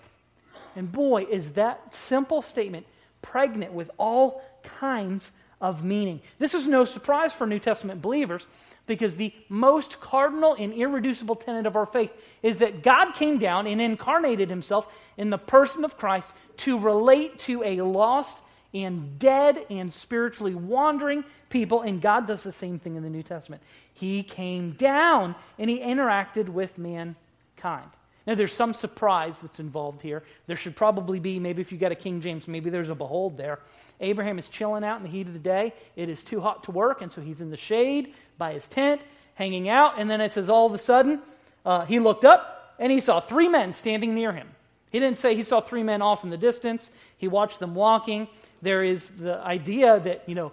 And 0.77 0.93
boy, 0.93 1.27
is 1.29 1.53
that 1.53 1.95
simple 1.95 2.43
statement 2.43 2.87
pregnant 3.23 3.73
with 3.73 3.91
all 3.99 4.43
kinds 4.63 5.33
of 5.61 5.85
meaning. 5.85 6.21
This 6.39 6.55
is 6.55 6.67
no 6.69 6.85
surprise 6.85 7.33
for 7.33 7.47
New 7.47 7.59
Testament 7.59 8.01
believers 8.01 8.47
because 8.87 9.17
the 9.17 9.33
most 9.49 10.01
cardinal 10.01 10.55
and 10.55 10.73
irreducible 10.73 11.37
tenet 11.37 11.67
of 11.67 11.77
our 11.77 11.87
faith 11.87 12.13
is 12.43 12.59
that 12.59 12.83
God 12.83 13.13
came 13.13 13.39
down 13.39 13.67
and 13.67 13.81
incarnated 13.81 14.49
himself 14.49 14.87
in 15.17 15.31
the 15.31 15.39
person 15.39 15.85
of 15.85 15.99
Christ 15.99 16.33
to 16.59 16.79
relate 16.79 17.39
to 17.41 17.63
a 17.65 17.83
lost 17.83 18.39
and 18.75 19.19
dead 19.19 19.65
and 19.71 19.93
spiritually 19.93 20.55
wandering 20.55 21.25
people, 21.49 21.83
and 21.83 22.01
God 22.01 22.27
does 22.27 22.43
the 22.43 22.53
same 22.53 22.79
thing 22.79 22.97
in 22.97 23.03
the 23.03 23.11
New 23.11 23.23
Testament. 23.23 23.63
He 23.95 24.23
came 24.23 24.73
down 24.73 25.35
and 25.59 25.71
he 25.71 25.81
interacted 25.81 26.49
with 26.49 26.77
mankind. 26.77 27.91
Now, 28.27 28.35
there's 28.35 28.53
some 28.53 28.75
surprise 28.75 29.39
that's 29.39 29.59
involved 29.59 30.03
here. 30.03 30.23
There 30.47 30.57
should 30.57 30.77
probably 30.77 31.19
be, 31.19 31.39
maybe 31.41 31.63
if 31.63 31.73
you 31.73 31.79
got 31.79 31.93
a 31.93 31.95
King 31.95 32.21
James, 32.21 32.47
maybe 32.47 32.69
there's 32.69 32.91
a 32.91 32.95
behold 32.95 33.39
there. 33.39 33.61
Abraham 34.01 34.39
is 34.39 34.49
chilling 34.49 34.85
out 34.85 34.99
in 34.99 35.03
the 35.03 35.09
heat 35.09 35.27
of 35.29 35.33
the 35.33 35.39
day. 35.39 35.73
It 35.97 36.11
is 36.11 36.23
too 36.23 36.39
hot 36.39 36.65
to 36.65 36.71
work, 36.71 37.01
and 37.01 37.11
so 37.11 37.23
he's 37.23 37.41
in 37.41 37.49
the 37.49 37.57
shade 37.57 38.13
by 38.37 38.53
his 38.53 38.69
tent, 38.69 39.01
hanging 39.35 39.71
out. 39.71 39.95
And 39.99 40.11
then 40.11 40.21
it 40.21 40.33
says, 40.33 40.51
all 40.51 40.67
of 40.67 40.75
a 40.75 40.79
sudden, 40.79 41.23
uh, 41.65 41.87
he 41.87 42.01
looked 42.01 42.27
up 42.27 42.75
and 42.79 42.93
he 42.93 43.01
saw 43.01 43.19
three 43.19 43.49
men 43.49 43.73
standing 43.73 44.15
near 44.15 44.33
him. 44.33 44.49
He 44.93 45.01
didn't 45.01 45.19
say 45.19 45.35
he 45.35 45.43
saw 45.43 45.63
three 45.63 45.83
men 45.83 46.03
off 46.03 46.23
in 46.23 46.29
the 46.29 46.37
distance, 46.37 46.91
he 47.17 47.29
watched 47.29 47.61
them 47.61 47.75
walking. 47.75 48.29
There 48.63 48.83
is 48.83 49.11
the 49.11 49.39
idea 49.39 50.01
that, 50.01 50.25
you 50.27 50.35
know, 50.35 50.53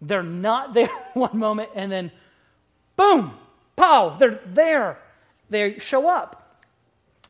they're 0.00 0.22
not 0.22 0.72
there 0.74 0.88
one 1.14 1.38
moment 1.38 1.70
and 1.74 1.90
then 1.90 2.10
boom, 2.96 3.32
pow, 3.76 4.16
they're 4.18 4.40
there. 4.46 4.98
They 5.50 5.78
show 5.78 6.08
up. 6.08 6.64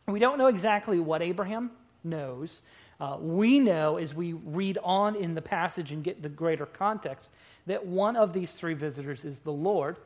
We 0.06 0.20
don't 0.20 0.38
know 0.38 0.46
exactly 0.46 1.00
what 1.00 1.20
Abraham 1.22 1.70
knows. 2.04 2.62
Uh, 2.98 3.18
we 3.20 3.58
know 3.58 3.96
as 3.96 4.14
we 4.14 4.32
read 4.32 4.78
on 4.82 5.16
in 5.16 5.34
the 5.34 5.42
passage 5.42 5.92
and 5.92 6.02
get 6.02 6.22
the 6.22 6.28
greater 6.28 6.64
context 6.64 7.30
that 7.66 7.84
one 7.84 8.16
of 8.16 8.32
these 8.32 8.52
three 8.52 8.74
visitors 8.74 9.24
is 9.24 9.40
the 9.40 9.52
Lord 9.52 9.96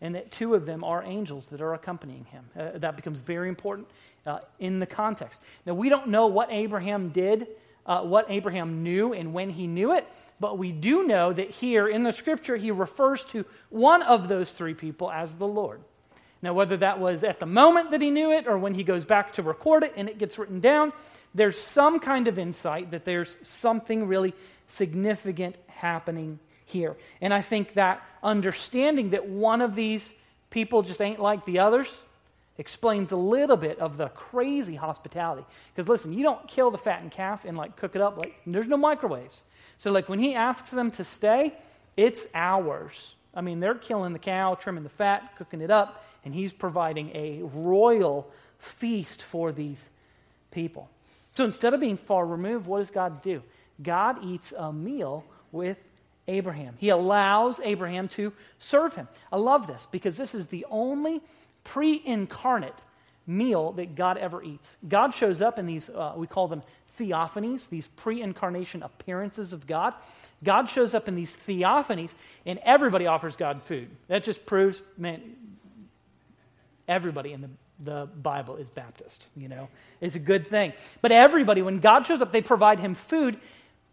and 0.00 0.14
that 0.14 0.30
two 0.30 0.54
of 0.54 0.64
them 0.66 0.82
are 0.82 1.02
angels 1.04 1.46
that 1.46 1.60
are 1.60 1.74
accompanying 1.74 2.24
him. 2.24 2.44
Uh, 2.58 2.78
that 2.78 2.96
becomes 2.96 3.20
very 3.20 3.48
important 3.48 3.86
uh, 4.26 4.38
in 4.58 4.78
the 4.78 4.86
context. 4.86 5.42
Now, 5.66 5.74
we 5.74 5.88
don't 5.88 6.08
know 6.08 6.26
what 6.26 6.50
Abraham 6.50 7.10
did, 7.10 7.48
uh, 7.86 8.02
what 8.02 8.26
Abraham 8.30 8.82
knew, 8.82 9.12
and 9.12 9.34
when 9.34 9.50
he 9.50 9.66
knew 9.66 9.94
it, 9.94 10.06
but 10.40 10.58
we 10.58 10.72
do 10.72 11.06
know 11.06 11.32
that 11.32 11.50
here 11.50 11.88
in 11.88 12.02
the 12.02 12.12
scripture 12.12 12.56
he 12.56 12.70
refers 12.70 13.24
to 13.26 13.44
one 13.70 14.02
of 14.02 14.28
those 14.28 14.52
three 14.52 14.74
people 14.74 15.10
as 15.10 15.36
the 15.36 15.46
Lord. 15.46 15.80
Now, 16.42 16.54
whether 16.54 16.76
that 16.78 16.98
was 16.98 17.22
at 17.22 17.38
the 17.38 17.46
moment 17.46 17.92
that 17.92 18.00
he 18.00 18.10
knew 18.10 18.32
it 18.32 18.48
or 18.48 18.58
when 18.58 18.74
he 18.74 18.82
goes 18.82 19.04
back 19.04 19.32
to 19.34 19.42
record 19.42 19.84
it 19.84 19.92
and 19.96 20.08
it 20.08 20.18
gets 20.18 20.38
written 20.38 20.58
down, 20.58 20.92
there's 21.34 21.58
some 21.58 22.00
kind 22.00 22.26
of 22.26 22.38
insight 22.38 22.90
that 22.90 23.04
there's 23.04 23.38
something 23.42 24.08
really 24.08 24.34
significant 24.68 25.56
happening 25.68 26.40
here. 26.64 26.96
And 27.20 27.32
I 27.32 27.42
think 27.42 27.74
that 27.74 28.02
understanding 28.22 29.10
that 29.10 29.28
one 29.28 29.60
of 29.60 29.76
these 29.76 30.12
people 30.50 30.82
just 30.82 31.00
ain't 31.00 31.20
like 31.20 31.44
the 31.44 31.60
others 31.60 31.92
explains 32.58 33.12
a 33.12 33.16
little 33.16 33.56
bit 33.56 33.78
of 33.78 33.96
the 33.96 34.08
crazy 34.08 34.74
hospitality. 34.74 35.44
Because 35.74 35.88
listen, 35.88 36.12
you 36.12 36.22
don't 36.22 36.46
kill 36.46 36.70
the 36.70 36.78
fattened 36.78 37.12
calf 37.12 37.44
and 37.44 37.56
like 37.56 37.76
cook 37.76 37.96
it 37.96 38.02
up 38.02 38.18
like 38.18 38.34
there's 38.46 38.66
no 38.66 38.76
microwaves. 38.76 39.42
So 39.78 39.90
like 39.90 40.08
when 40.08 40.18
he 40.18 40.34
asks 40.34 40.70
them 40.70 40.90
to 40.92 41.04
stay, 41.04 41.54
it's 41.96 42.26
hours. 42.34 43.14
I 43.34 43.40
mean, 43.40 43.60
they're 43.60 43.74
killing 43.74 44.12
the 44.12 44.18
cow, 44.18 44.54
trimming 44.54 44.82
the 44.82 44.90
fat, 44.90 45.36
cooking 45.36 45.60
it 45.60 45.70
up, 45.70 46.04
and 46.24 46.34
he's 46.34 46.52
providing 46.52 47.10
a 47.14 47.40
royal 47.42 48.30
feast 48.58 49.22
for 49.22 49.52
these 49.52 49.88
people. 50.50 50.88
So 51.34 51.44
instead 51.44 51.72
of 51.72 51.80
being 51.80 51.96
far 51.96 52.26
removed, 52.26 52.66
what 52.66 52.78
does 52.78 52.90
God 52.90 53.22
do? 53.22 53.42
God 53.82 54.22
eats 54.22 54.52
a 54.56 54.72
meal 54.72 55.24
with 55.50 55.78
Abraham. 56.28 56.74
He 56.78 56.90
allows 56.90 57.58
Abraham 57.64 58.08
to 58.08 58.32
serve 58.58 58.94
him. 58.94 59.08
I 59.32 59.36
love 59.38 59.66
this 59.66 59.88
because 59.90 60.16
this 60.16 60.34
is 60.34 60.46
the 60.46 60.66
only 60.70 61.22
pre 61.64 62.02
incarnate 62.04 62.80
meal 63.26 63.72
that 63.72 63.94
God 63.94 64.18
ever 64.18 64.42
eats. 64.42 64.76
God 64.88 65.14
shows 65.14 65.40
up 65.40 65.58
in 65.58 65.66
these, 65.66 65.88
uh, 65.90 66.14
we 66.16 66.26
call 66.26 66.48
them 66.48 66.62
theophanies, 66.98 67.68
these 67.68 67.86
pre 67.86 68.20
incarnation 68.22 68.82
appearances 68.82 69.52
of 69.52 69.66
God. 69.66 69.94
God 70.44 70.68
shows 70.68 70.94
up 70.94 71.08
in 71.08 71.14
these 71.14 71.36
theophanies, 71.36 72.14
and 72.46 72.58
everybody 72.64 73.06
offers 73.06 73.36
God 73.36 73.62
food. 73.62 73.88
That 74.08 74.24
just 74.24 74.44
proves, 74.44 74.82
man, 74.98 75.22
everybody 76.88 77.32
in 77.32 77.42
the, 77.42 77.50
the 77.80 78.08
Bible 78.22 78.56
is 78.56 78.68
Baptist, 78.68 79.26
you 79.36 79.48
know, 79.48 79.68
it's 80.00 80.16
a 80.16 80.20
good 80.20 80.48
thing. 80.48 80.72
But 81.00 81.12
everybody, 81.12 81.62
when 81.62 81.78
God 81.80 82.06
shows 82.06 82.20
up, 82.20 82.32
they 82.32 82.42
provide 82.42 82.80
him 82.80 82.94
food 82.94 83.38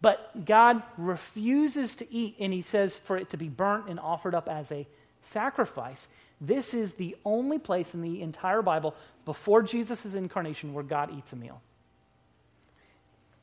But 0.00 0.46
God 0.46 0.82
refuses 0.96 1.94
to 1.96 2.12
eat, 2.12 2.36
and 2.40 2.52
he 2.52 2.62
says 2.62 2.96
for 2.96 3.18
it 3.18 3.30
to 3.30 3.36
be 3.36 3.48
burnt 3.48 3.88
and 3.88 4.00
offered 4.00 4.34
up 4.34 4.48
as 4.48 4.72
a 4.72 4.86
sacrifice. 5.22 6.08
This 6.40 6.72
is 6.72 6.94
the 6.94 7.16
only 7.24 7.58
place 7.58 7.94
in 7.94 8.00
the 8.00 8.22
entire 8.22 8.62
Bible 8.62 8.94
before 9.24 9.62
Jesus' 9.62 10.14
incarnation 10.14 10.72
where 10.72 10.84
God 10.84 11.16
eats 11.16 11.32
a 11.32 11.36
meal. 11.36 11.60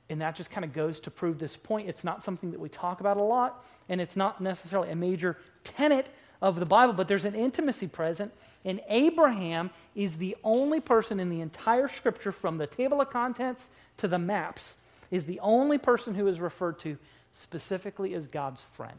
And 0.09 0.21
that 0.21 0.35
just 0.35 0.51
kind 0.51 0.63
of 0.63 0.73
goes 0.73 0.99
to 1.01 1.11
prove 1.11 1.37
this 1.37 1.55
point. 1.55 1.89
It's 1.89 2.03
not 2.03 2.23
something 2.23 2.51
that 2.51 2.59
we 2.59 2.69
talk 2.69 3.01
about 3.01 3.17
a 3.17 3.23
lot, 3.23 3.63
and 3.89 3.99
it's 3.99 4.15
not 4.15 4.39
necessarily 4.41 4.89
a 4.89 4.95
major 4.95 5.37
tenet 5.63 6.09
of 6.41 6.59
the 6.59 6.65
Bible, 6.65 6.93
but 6.93 7.07
there's 7.07 7.25
an 7.25 7.35
intimacy 7.35 7.87
present. 7.87 8.31
And 8.63 8.79
Abraham 8.87 9.69
is 9.95 10.17
the 10.17 10.37
only 10.43 10.79
person 10.79 11.19
in 11.19 11.29
the 11.29 11.41
entire 11.41 11.87
scripture, 11.87 12.31
from 12.31 12.57
the 12.57 12.67
table 12.67 13.01
of 13.01 13.09
contents 13.09 13.67
to 13.97 14.07
the 14.07 14.19
maps, 14.19 14.75
is 15.11 15.25
the 15.25 15.39
only 15.41 15.77
person 15.77 16.15
who 16.15 16.27
is 16.27 16.39
referred 16.39 16.79
to 16.79 16.97
specifically 17.31 18.13
as 18.13 18.27
God's 18.27 18.61
friend. 18.61 18.97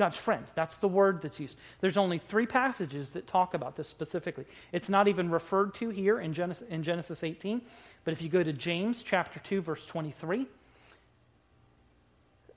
God's 0.00 0.16
friend. 0.16 0.46
That's 0.54 0.78
the 0.78 0.88
word 0.88 1.20
that's 1.20 1.38
used. 1.38 1.58
There's 1.82 1.98
only 1.98 2.16
three 2.16 2.46
passages 2.46 3.10
that 3.10 3.26
talk 3.26 3.52
about 3.52 3.76
this 3.76 3.86
specifically. 3.86 4.46
It's 4.72 4.88
not 4.88 5.08
even 5.08 5.30
referred 5.30 5.74
to 5.74 5.90
here 5.90 6.18
in 6.18 6.32
Genesis, 6.32 6.66
in 6.70 6.82
Genesis 6.82 7.22
18, 7.22 7.60
but 8.04 8.12
if 8.12 8.22
you 8.22 8.30
go 8.30 8.42
to 8.42 8.54
James 8.54 9.02
chapter 9.02 9.38
2, 9.40 9.60
verse 9.60 9.84
23, 9.84 10.46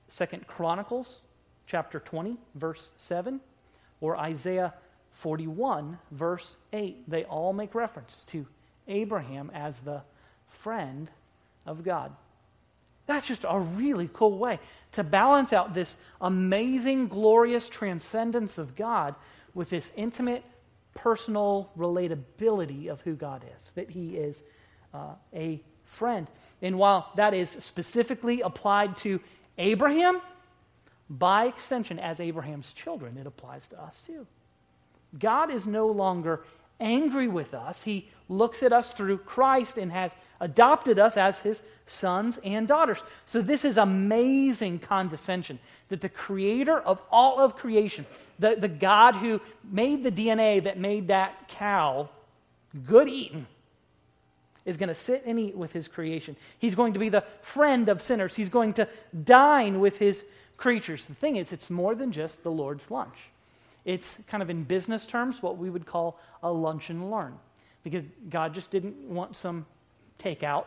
Second 0.08 0.48
Chronicles 0.48 1.20
chapter 1.68 2.00
20, 2.00 2.38
verse 2.56 2.94
7, 2.98 3.42
or 4.00 4.16
Isaiah 4.16 4.74
41, 5.12 6.00
verse 6.12 6.56
8, 6.72 7.10
they 7.10 7.26
all 7.26 7.52
make 7.52 7.76
reference 7.76 8.24
to 8.28 8.48
Abraham 8.88 9.52
as 9.54 9.80
the 9.80 10.02
friend 10.48 11.12
of 11.66 11.84
God. 11.84 12.16
That's 13.06 13.28
just 13.28 13.46
a 13.48 13.60
really 13.60 14.10
cool 14.14 14.38
way 14.38 14.60
to 14.94 15.04
balance 15.04 15.52
out 15.52 15.74
this 15.74 15.98
amazing, 16.22 17.08
glorious 17.08 17.68
transcendence 17.68 18.58
of 18.58 18.76
God 18.76 19.16
with 19.54 19.70
this 19.70 19.92
intimate, 19.96 20.44
personal 20.94 21.70
relatability 21.78 22.88
of 22.88 23.02
who 23.02 23.16
God 23.16 23.44
is, 23.58 23.72
that 23.72 23.90
He 23.90 24.16
is 24.16 24.44
uh, 24.94 25.16
a 25.34 25.62
friend. 25.84 26.28
And 26.62 26.78
while 26.78 27.12
that 27.16 27.34
is 27.34 27.50
specifically 27.50 28.42
applied 28.42 28.96
to 28.98 29.20
Abraham, 29.58 30.22
by 31.10 31.46
extension, 31.46 32.00
as 32.00 32.20
Abraham's 32.20 32.72
children, 32.74 33.18
it 33.18 33.28
applies 33.28 33.68
to 33.68 33.82
us 33.82 34.02
too. 34.06 34.26
God 35.20 35.52
is 35.52 35.68
no 35.68 35.88
longer 35.88 36.44
angry 36.80 37.28
with 37.28 37.54
us. 37.54 37.84
He 37.84 38.10
looks 38.38 38.64
at 38.64 38.74
us 38.74 38.92
through 38.92 39.20
Christ 39.20 39.78
and 39.78 39.92
has 39.92 40.12
adopted 40.40 41.00
us 41.00 41.18
as 41.18 41.40
his 41.40 41.62
sons 41.86 42.40
and 42.44 42.68
daughters. 42.68 43.00
So, 43.26 43.42
this 43.42 43.66
is 43.66 43.78
amazing 43.78 44.80
condescension 44.80 45.60
that 45.90 46.02
the 46.02 46.10
creator 46.10 46.80
of 46.80 47.00
all 47.12 47.40
of 47.40 47.56
creation, 47.56 48.06
the, 48.40 48.56
the 48.56 48.68
God 48.68 49.16
who 49.16 49.42
made 49.64 50.04
the 50.04 50.12
DNA 50.12 50.64
that 50.64 50.78
made 50.78 51.08
that 51.08 51.48
cow 51.48 52.10
good 52.86 53.08
eating, 53.08 53.48
is 54.66 54.78
going 54.78 54.90
to 54.90 54.96
sit 54.96 55.24
and 55.26 55.40
eat 55.40 55.56
with 55.56 55.74
his 55.74 55.88
creation. 55.88 56.36
He's 56.58 56.76
going 56.76 56.94
to 56.94 57.00
be 57.00 57.10
the 57.10 57.24
friend 57.42 57.90
of 57.90 58.02
sinners. 58.02 58.36
He's 58.36 58.50
going 58.50 58.74
to 58.74 58.88
dine 59.24 59.80
with 59.80 59.98
his 59.98 60.24
creatures. 60.58 61.06
The 61.06 61.16
thing 61.16 61.36
is, 61.36 61.52
it's 61.52 61.70
more 61.70 61.96
than 61.96 62.12
just 62.12 62.44
the 62.44 62.52
Lord's 62.52 62.90
lunch. 62.90 63.18
It's 63.86 64.18
kind 64.28 64.42
of 64.42 64.50
in 64.50 64.64
business 64.64 65.06
terms 65.06 65.42
what 65.42 65.58
we 65.58 65.70
would 65.70 65.86
call 65.86 66.18
a 66.42 66.52
lunch 66.52 66.90
and 66.90 67.12
learn. 67.12 67.38
Because 67.84 68.04
God 68.30 68.54
just 68.54 68.72
didn't 68.72 68.96
want 69.08 69.36
some 69.36 69.66
takeout. 70.20 70.66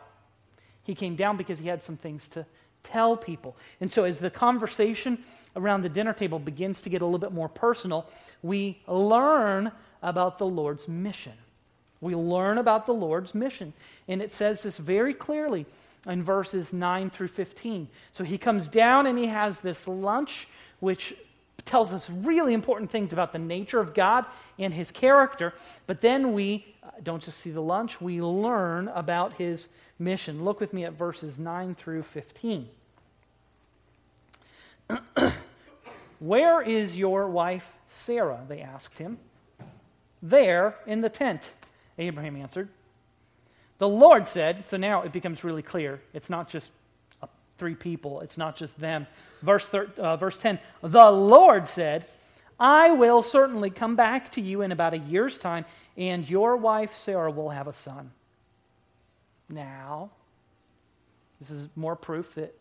He 0.82 0.94
came 0.94 1.16
down 1.16 1.36
because 1.36 1.58
he 1.58 1.68
had 1.68 1.82
some 1.82 1.96
things 1.96 2.28
to 2.28 2.46
tell 2.82 3.16
people. 3.16 3.56
And 3.80 3.90
so, 3.90 4.04
as 4.04 4.20
the 4.20 4.30
conversation 4.30 5.18
around 5.56 5.82
the 5.82 5.88
dinner 5.88 6.12
table 6.12 6.38
begins 6.38 6.82
to 6.82 6.88
get 6.88 7.02
a 7.02 7.04
little 7.04 7.18
bit 7.18 7.32
more 7.32 7.48
personal, 7.48 8.06
we 8.42 8.80
learn 8.86 9.72
about 10.02 10.38
the 10.38 10.46
Lord's 10.46 10.86
mission. 10.86 11.32
We 12.00 12.14
learn 12.14 12.58
about 12.58 12.86
the 12.86 12.94
Lord's 12.94 13.34
mission. 13.34 13.72
And 14.06 14.22
it 14.22 14.32
says 14.32 14.62
this 14.62 14.76
very 14.76 15.14
clearly 15.14 15.66
in 16.06 16.22
verses 16.22 16.72
9 16.72 17.10
through 17.10 17.28
15. 17.28 17.88
So 18.12 18.22
he 18.22 18.38
comes 18.38 18.68
down 18.68 19.06
and 19.06 19.18
he 19.18 19.26
has 19.26 19.60
this 19.60 19.88
lunch, 19.88 20.46
which 20.80 21.14
tells 21.64 21.92
us 21.92 22.08
really 22.08 22.54
important 22.54 22.90
things 22.90 23.12
about 23.12 23.32
the 23.32 23.38
nature 23.38 23.80
of 23.80 23.92
God 23.92 24.24
and 24.58 24.72
his 24.72 24.90
character. 24.90 25.52
But 25.86 26.00
then 26.00 26.32
we 26.32 26.75
don't 27.02 27.22
just 27.22 27.40
see 27.40 27.50
the 27.50 27.62
lunch, 27.62 28.00
we 28.00 28.20
learn 28.20 28.88
about 28.88 29.34
his 29.34 29.68
mission. 29.98 30.44
Look 30.44 30.60
with 30.60 30.72
me 30.72 30.84
at 30.84 30.92
verses 30.92 31.38
9 31.38 31.74
through 31.74 32.02
15. 32.02 32.68
Where 36.18 36.62
is 36.62 36.96
your 36.96 37.28
wife 37.28 37.70
Sarah? 37.88 38.44
They 38.48 38.60
asked 38.60 38.98
him. 38.98 39.18
There 40.22 40.76
in 40.86 41.00
the 41.02 41.08
tent, 41.08 41.50
Abraham 41.98 42.36
answered. 42.36 42.68
The 43.78 43.88
Lord 43.88 44.26
said, 44.26 44.66
so 44.66 44.76
now 44.76 45.02
it 45.02 45.12
becomes 45.12 45.44
really 45.44 45.62
clear. 45.62 46.00
It's 46.14 46.30
not 46.30 46.48
just 46.48 46.70
uh, 47.22 47.26
three 47.58 47.74
people, 47.74 48.20
it's 48.20 48.38
not 48.38 48.56
just 48.56 48.78
them. 48.80 49.06
Verse, 49.42 49.68
thir- 49.68 49.90
uh, 49.98 50.16
verse 50.16 50.38
10 50.38 50.58
The 50.82 51.10
Lord 51.10 51.68
said, 51.68 52.06
I 52.58 52.90
will 52.90 53.22
certainly 53.22 53.70
come 53.70 53.96
back 53.96 54.32
to 54.32 54.40
you 54.40 54.62
in 54.62 54.72
about 54.72 54.94
a 54.94 54.98
year's 54.98 55.36
time, 55.36 55.64
and 55.96 56.28
your 56.28 56.56
wife 56.56 56.96
Sarah 56.96 57.30
will 57.30 57.50
have 57.50 57.68
a 57.68 57.72
son. 57.72 58.12
Now, 59.48 60.10
this 61.38 61.50
is 61.50 61.68
more 61.76 61.96
proof 61.96 62.34
that 62.34 62.54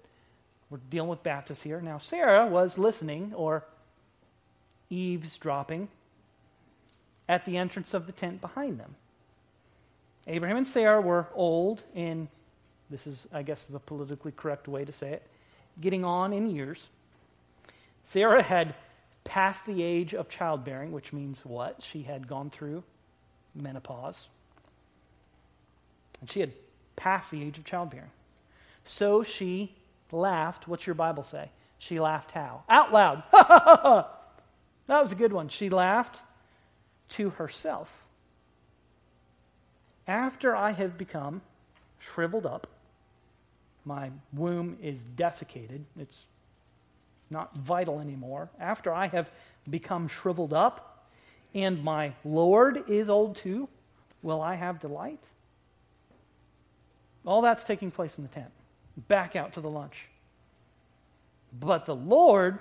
we're 0.70 0.80
dealing 0.90 1.10
with 1.10 1.24
Baptists 1.24 1.62
here. 1.62 1.80
Now, 1.80 1.98
Sarah 1.98 2.46
was 2.46 2.78
listening 2.78 3.34
or 3.36 3.64
eavesdropping 4.90 5.88
at 7.28 7.46
the 7.46 7.58
entrance 7.58 7.94
of 7.94 8.06
the 8.06 8.12
tent 8.12 8.42
behind 8.42 8.80
them. 8.80 8.96
Abraham 10.28 10.58
and 10.58 10.68
Sarah 10.68 11.02
were 11.02 11.28
old 11.34 11.84
in, 11.94 12.28
this 12.90 13.08
is, 13.08 13.28
I 13.32 13.44
guess, 13.44 13.66
the 13.66 13.80
politically 13.80 14.32
correct 14.32 14.68
way 14.68 14.84
to 14.84 14.92
say 14.92 15.14
it, 15.14 15.28
getting 15.80 16.04
on 16.04 16.34
in 16.34 16.50
years. 16.50 16.88
Sarah 18.04 18.44
had 18.44 18.76
passed 19.26 19.66
the 19.66 19.84
age 19.84 20.14
of 20.14 20.30
childbearing, 20.30 20.94
which 20.94 21.12
means 21.12 21.46
what? 21.46 21.84
She 21.84 22.04
had 22.04 22.28
gone 22.28 22.50
through 22.50 22.84
menopause. 23.54 24.30
And 26.22 26.30
she 26.30 26.40
had 26.40 26.54
passed 26.96 27.32
the 27.32 27.44
age 27.44 27.58
of 27.58 27.66
childbearing. 27.66 28.12
So 28.86 29.24
she 29.24 29.76
laughed. 30.12 30.68
What's 30.68 30.88
your 30.88 30.94
Bible 30.94 31.24
say? 31.24 31.50
She 31.78 32.00
laughed 32.00 32.32
how? 32.32 32.64
Out 32.70 32.94
loud. 32.94 33.24
that 33.34 35.02
was 35.02 35.12
a 35.12 35.16
good 35.16 35.34
one. 35.34 35.50
She 35.50 35.70
laughed 35.70 36.22
to 37.10 37.32
herself. 37.32 38.06
After 40.08 40.56
I 40.56 40.72
have 40.72 40.98
become 40.98 41.42
shriveled 42.00 42.46
up, 42.46 42.68
my 43.84 44.12
womb 44.34 44.78
is 44.82 45.04
desiccated, 45.16 45.86
it's 46.00 46.26
not 47.30 47.56
vital 47.58 48.00
anymore. 48.00 48.50
After 48.60 48.94
I 48.94 49.08
have 49.08 49.30
become 49.70 50.08
shriveled 50.08 50.54
up, 50.54 51.08
and 51.54 51.84
my 51.84 52.14
Lord 52.24 52.90
is 52.90 53.10
old 53.10 53.36
too, 53.36 53.70
will 54.22 54.42
I 54.42 54.56
have 54.56 54.80
delight? 54.80 55.24
All 57.26 57.42
that's 57.42 57.64
taking 57.64 57.92
place 57.92 58.18
in 58.18 58.24
the 58.24 58.30
tent. 58.30 58.52
Back 59.08 59.36
out 59.36 59.54
to 59.54 59.62
the 59.62 59.70
lunch. 59.70 60.08
But 61.60 61.86
the 61.86 61.96
Lord 61.96 62.60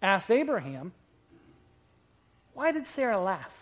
asked 0.00 0.30
Abraham, 0.30 0.92
Why 2.54 2.72
did 2.72 2.86
Sarah 2.86 3.20
laugh? 3.20 3.52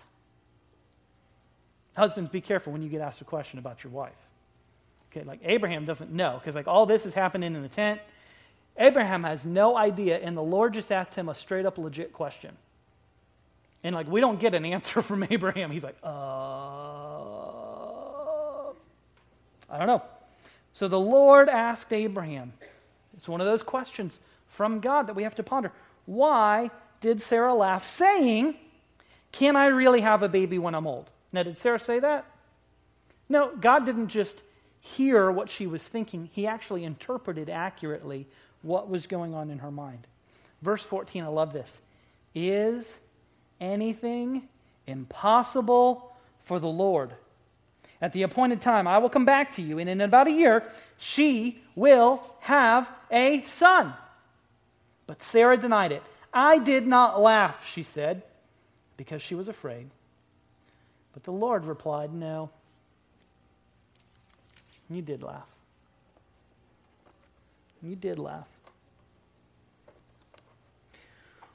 Husbands, 1.96 2.30
be 2.30 2.40
careful 2.40 2.72
when 2.72 2.82
you 2.82 2.88
get 2.88 3.00
asked 3.00 3.20
a 3.20 3.24
question 3.24 3.58
about 3.58 3.82
your 3.82 3.92
wife. 3.92 4.12
Okay, 5.10 5.24
like 5.24 5.40
Abraham 5.42 5.84
doesn't 5.84 6.12
know 6.12 6.38
because 6.38 6.54
like 6.54 6.68
all 6.68 6.86
this 6.86 7.04
is 7.04 7.14
happening 7.14 7.54
in 7.54 7.62
the 7.62 7.68
tent. 7.68 8.00
Abraham 8.78 9.24
has 9.24 9.44
no 9.44 9.76
idea, 9.76 10.18
and 10.18 10.36
the 10.36 10.42
Lord 10.42 10.74
just 10.74 10.90
asked 10.90 11.14
him 11.14 11.28
a 11.28 11.34
straight 11.34 11.66
up 11.66 11.78
legit 11.78 12.12
question. 12.12 12.56
And 13.82 13.94
like 13.94 14.08
we 14.08 14.20
don't 14.20 14.38
get 14.40 14.54
an 14.54 14.64
answer 14.64 15.02
from 15.08 15.24
Abraham. 15.30 15.70
He's 15.70 15.84
like, 15.84 15.96
uh 16.02 17.40
I 19.72 19.78
don't 19.78 19.86
know. 19.86 20.02
So 20.72 20.88
the 20.88 20.98
Lord 20.98 21.48
asked 21.48 21.92
Abraham. 21.92 22.52
It's 23.16 23.28
one 23.28 23.40
of 23.40 23.46
those 23.46 23.62
questions 23.62 24.18
from 24.48 24.80
God 24.80 25.06
that 25.06 25.14
we 25.14 25.22
have 25.22 25.36
to 25.36 25.42
ponder. 25.42 25.72
Why 26.06 26.70
did 27.00 27.22
Sarah 27.22 27.54
laugh, 27.54 27.84
saying, 27.84 28.56
Can 29.32 29.56
I 29.56 29.66
really 29.66 30.00
have 30.00 30.22
a 30.22 30.28
baby 30.28 30.58
when 30.58 30.74
I'm 30.74 30.86
old? 30.86 31.10
Now, 31.32 31.42
did 31.42 31.58
Sarah 31.58 31.78
say 31.78 32.00
that? 32.00 32.24
No, 33.28 33.54
God 33.54 33.86
didn't 33.86 34.08
just 34.08 34.42
hear 34.80 35.30
what 35.30 35.50
she 35.50 35.66
was 35.66 35.86
thinking, 35.86 36.30
He 36.32 36.46
actually 36.46 36.84
interpreted 36.84 37.48
accurately 37.48 38.26
what 38.62 38.88
was 38.88 39.06
going 39.06 39.34
on 39.34 39.50
in 39.50 39.58
her 39.58 39.70
mind. 39.70 40.06
Verse 40.62 40.82
14, 40.84 41.24
I 41.24 41.28
love 41.28 41.52
this. 41.52 41.80
Is 42.34 42.92
anything 43.60 44.48
impossible 44.86 46.12
for 46.44 46.60
the 46.60 46.68
Lord? 46.68 47.12
At 48.02 48.12
the 48.12 48.22
appointed 48.22 48.60
time, 48.60 48.86
I 48.86 48.98
will 48.98 49.10
come 49.10 49.24
back 49.24 49.52
to 49.52 49.62
you, 49.62 49.78
and 49.78 49.88
in 49.88 50.00
about 50.00 50.26
a 50.26 50.32
year, 50.32 50.64
she 50.96 51.60
will 51.74 52.22
have 52.40 52.90
a 53.10 53.42
son. 53.44 53.92
But 55.06 55.22
Sarah 55.22 55.56
denied 55.56 55.92
it. 55.92 56.02
I 56.32 56.58
did 56.58 56.86
not 56.86 57.20
laugh, 57.20 57.66
she 57.66 57.82
said, 57.82 58.22
because 58.96 59.20
she 59.20 59.34
was 59.34 59.48
afraid. 59.48 59.90
But 61.12 61.24
the 61.24 61.32
Lord 61.32 61.64
replied, 61.64 62.14
No, 62.14 62.50
you 64.88 65.02
did 65.02 65.22
laugh. 65.22 65.49
You 67.82 67.96
did 67.96 68.18
laugh. 68.18 68.48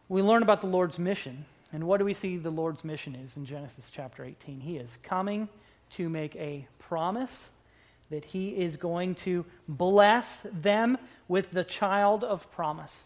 We 0.10 0.22
learn 0.22 0.44
about 0.44 0.62
the 0.62 0.68
Lord's 0.68 1.00
mission. 1.00 1.46
And 1.74 1.86
what 1.86 1.98
do 1.98 2.06
we 2.06 2.14
see 2.14 2.38
the 2.38 2.50
Lord's 2.50 2.84
mission 2.84 3.16
is 3.16 3.38
in 3.38 3.46
Genesis 3.46 3.90
chapter 3.90 4.24
18? 4.24 4.60
He 4.60 4.78
is 4.78 4.98
coming 5.04 5.50
to 5.92 6.10
make 6.10 6.36
a 6.36 6.68
promise 6.80 7.50
that 8.10 8.24
he 8.24 8.50
is 8.50 8.78
going 8.78 9.16
to 9.16 9.46
bless 9.68 10.42
them 10.42 10.98
with 11.28 11.52
the 11.52 11.64
child 11.64 12.24
of 12.24 12.50
promise. 12.52 13.04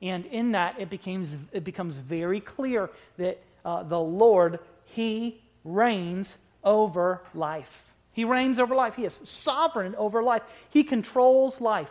And 0.00 0.26
in 0.26 0.52
that, 0.52 0.78
it 0.78 0.90
becomes, 0.90 1.36
it 1.52 1.64
becomes 1.64 1.96
very 1.96 2.40
clear 2.40 2.90
that 3.16 3.42
uh, 3.64 3.82
the 3.82 4.00
Lord, 4.00 4.58
he 4.84 5.40
reigns 5.64 6.36
over 6.62 7.22
life. 7.34 7.91
He 8.12 8.24
reigns 8.24 8.58
over 8.58 8.74
life. 8.74 8.94
He 8.94 9.04
is 9.04 9.20
sovereign 9.24 9.94
over 9.96 10.22
life. 10.22 10.42
He 10.70 10.84
controls 10.84 11.60
life. 11.60 11.90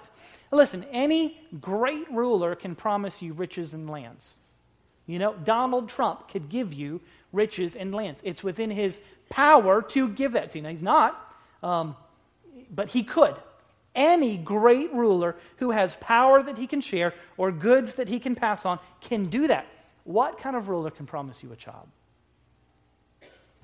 Listen, 0.52 0.86
any 0.92 1.40
great 1.60 2.12
ruler 2.12 2.56
can 2.56 2.76
promise 2.76 3.22
you 3.22 3.34
riches 3.34 3.74
and 3.74 3.90
lands. 3.90 4.36
You 5.08 5.20
know, 5.20 5.34
Donald 5.34 5.90
Trump 5.90 6.30
could 6.30 6.50
give 6.50 6.74
you 6.74 7.02
riches 7.34 7.76
and 7.76 7.94
lands. 7.94 8.22
It's 8.24 8.44
within 8.44 8.70
his 8.70 9.00
power 9.30 9.82
to 9.82 10.10
give 10.10 10.34
that 10.34 10.52
to 10.52 10.58
you. 10.58 10.64
Now, 10.64 10.70
he's 10.70 10.82
not, 10.82 11.36
um, 11.64 11.96
but 12.70 12.90
he 12.90 13.04
could. 13.04 13.36
Any 13.96 14.38
great 14.38 14.94
ruler 14.94 15.36
who 15.58 15.72
has 15.72 15.96
power 15.96 16.44
that 16.44 16.58
he 16.58 16.68
can 16.68 16.82
share 16.82 17.14
or 17.38 17.52
goods 17.52 17.96
that 17.96 18.08
he 18.08 18.20
can 18.20 18.36
pass 18.36 18.66
on 18.66 18.80
can 19.02 19.26
do 19.26 19.48
that. 19.48 19.66
What 20.04 20.40
kind 20.40 20.56
of 20.56 20.70
ruler 20.70 20.92
can 20.92 21.06
promise 21.06 21.44
you 21.44 21.52
a 21.52 21.56
child? 21.56 21.88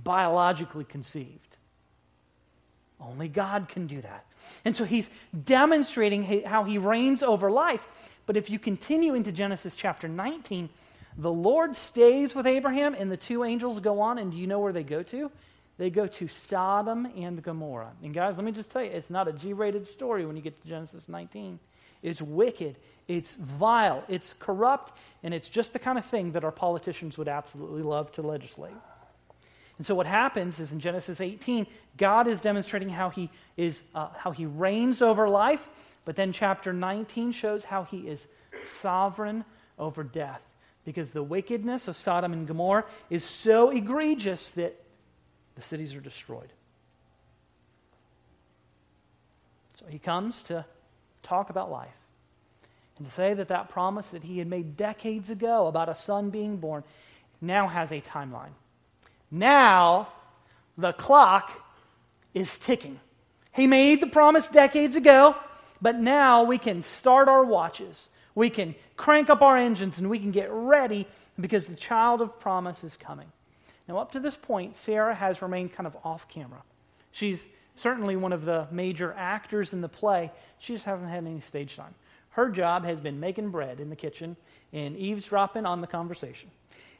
Biologically 0.03 0.83
conceived. 0.83 1.46
Only 2.99 3.27
God 3.27 3.67
can 3.69 3.87
do 3.87 4.01
that. 4.01 4.25
And 4.65 4.75
so 4.75 4.83
he's 4.83 5.09
demonstrating 5.43 6.43
how 6.43 6.63
he 6.63 6.77
reigns 6.77 7.21
over 7.21 7.51
life. 7.51 7.85
But 8.25 8.37
if 8.37 8.49
you 8.49 8.59
continue 8.59 9.13
into 9.13 9.31
Genesis 9.31 9.75
chapter 9.75 10.07
19, 10.07 10.69
the 11.17 11.31
Lord 11.31 11.75
stays 11.75 12.35
with 12.35 12.45
Abraham, 12.45 12.93
and 12.93 13.11
the 13.11 13.17
two 13.17 13.43
angels 13.43 13.79
go 13.79 14.01
on, 14.01 14.17
and 14.17 14.31
do 14.31 14.37
you 14.37 14.47
know 14.47 14.59
where 14.59 14.73
they 14.73 14.83
go 14.83 15.01
to? 15.03 15.31
They 15.77 15.89
go 15.89 16.07
to 16.07 16.27
Sodom 16.27 17.05
and 17.15 17.41
Gomorrah. 17.41 17.91
And 18.03 18.13
guys, 18.13 18.37
let 18.37 18.45
me 18.45 18.51
just 18.51 18.71
tell 18.71 18.83
you, 18.83 18.91
it's 18.91 19.09
not 19.09 19.27
a 19.27 19.33
G 19.33 19.53
rated 19.53 19.87
story 19.87 20.25
when 20.25 20.35
you 20.35 20.41
get 20.41 20.59
to 20.61 20.67
Genesis 20.67 21.07
19. 21.07 21.59
It's 22.03 22.21
wicked, 22.21 22.77
it's 23.07 23.35
vile, 23.35 24.03
it's 24.07 24.33
corrupt, 24.33 24.93
and 25.23 25.33
it's 25.33 25.49
just 25.49 25.73
the 25.73 25.79
kind 25.79 25.97
of 25.97 26.05
thing 26.05 26.31
that 26.33 26.43
our 26.43 26.51
politicians 26.51 27.17
would 27.17 27.27
absolutely 27.27 27.81
love 27.81 28.11
to 28.13 28.21
legislate. 28.21 28.73
And 29.77 29.85
so 29.85 29.93
what 29.93 30.07
happens 30.07 30.59
is 30.59 30.71
in 30.71 30.79
Genesis 30.79 31.21
18, 31.21 31.67
God 31.97 32.27
is 32.27 32.41
demonstrating 32.41 32.89
how 32.89 33.09
he 33.09 33.29
is 33.55 33.81
uh, 33.93 34.09
how 34.17 34.31
he 34.31 34.45
reigns 34.45 35.01
over 35.01 35.29
life, 35.29 35.67
but 36.05 36.15
then 36.15 36.31
chapter 36.31 36.73
19 36.73 37.31
shows 37.31 37.63
how 37.63 37.83
he 37.83 38.07
is 38.07 38.27
sovereign 38.65 39.45
over 39.77 40.03
death 40.03 40.41
because 40.83 41.11
the 41.11 41.21
wickedness 41.21 41.87
of 41.87 41.97
Sodom 41.97 42.33
and 42.33 42.47
Gomorrah 42.47 42.85
is 43.09 43.23
so 43.23 43.69
egregious 43.69 44.51
that 44.53 44.81
the 45.55 45.61
cities 45.61 45.93
are 45.93 45.99
destroyed. 45.99 46.51
So 49.75 49.85
he 49.87 49.99
comes 49.99 50.43
to 50.43 50.65
talk 51.21 51.49
about 51.49 51.69
life 51.69 51.89
and 52.97 53.05
to 53.05 53.13
say 53.13 53.33
that 53.33 53.49
that 53.49 53.69
promise 53.69 54.07
that 54.07 54.23
he 54.23 54.39
had 54.39 54.47
made 54.47 54.77
decades 54.77 55.29
ago 55.29 55.67
about 55.67 55.89
a 55.89 55.93
son 55.95 56.29
being 56.29 56.57
born 56.57 56.83
now 57.41 57.67
has 57.67 57.91
a 57.91 58.01
timeline. 58.01 58.53
Now 59.31 60.09
the 60.77 60.93
clock 60.93 61.51
is 62.33 62.57
ticking. 62.57 62.99
He 63.53 63.67
made 63.67 64.01
the 64.01 64.07
promise 64.07 64.47
decades 64.47 64.95
ago, 64.95 65.35
but 65.81 65.95
now 65.95 66.43
we 66.43 66.57
can 66.57 66.81
start 66.81 67.27
our 67.27 67.43
watches 67.43 68.09
we 68.37 68.51
can 68.51 68.75
crank 68.97 69.31
up 69.31 69.41
our 69.41 69.57
engines 69.57 69.97
and 69.97 70.11
we 70.11 70.19
can 70.19 70.29
get 70.29 70.51
ready 70.51 71.07
because 71.39 71.65
the 71.65 71.75
child 71.75 72.21
of 72.21 72.39
promise 72.39 72.83
is 72.83 72.95
coming. 72.95 73.25
Now, 73.87 73.97
up 73.97 74.11
to 74.11 74.19
this 74.19 74.35
point, 74.35 74.75
Sarah 74.75 75.15
has 75.15 75.41
remained 75.41 75.73
kind 75.73 75.87
of 75.87 75.97
off 76.03 76.29
camera. 76.29 76.61
She's 77.11 77.47
certainly 77.75 78.15
one 78.15 78.31
of 78.31 78.45
the 78.45 78.67
major 78.69 79.11
actors 79.17 79.73
in 79.73 79.81
the 79.81 79.89
play. 79.89 80.31
She 80.59 80.73
just 80.73 80.85
hasn't 80.85 81.09
had 81.09 81.25
any 81.25 81.39
stage 81.39 81.75
time. 81.75 81.95
Her 82.29 82.51
job 82.51 82.85
has 82.85 83.01
been 83.01 83.19
making 83.19 83.49
bread 83.49 83.79
in 83.79 83.89
the 83.89 83.95
kitchen 83.95 84.37
and 84.71 84.95
eavesdropping 84.95 85.65
on 85.65 85.81
the 85.81 85.87
conversation. 85.87 86.51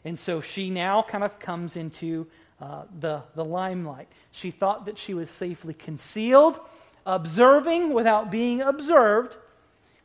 And 0.08 0.18
so 0.18 0.40
she 0.40 0.70
now 0.70 1.02
kind 1.02 1.22
of 1.22 1.38
comes 1.38 1.76
into 1.76 2.28
uh, 2.62 2.84
the, 2.98 3.24
the 3.36 3.44
limelight. 3.44 4.08
She 4.32 4.52
thought 4.52 4.86
that 4.86 4.98
she 4.98 5.14
was 5.14 5.30
safely 5.30 5.74
concealed, 5.74 6.62
observing 7.06 7.94
without 7.94 8.32
being 8.32 8.62
observed, 8.62 9.36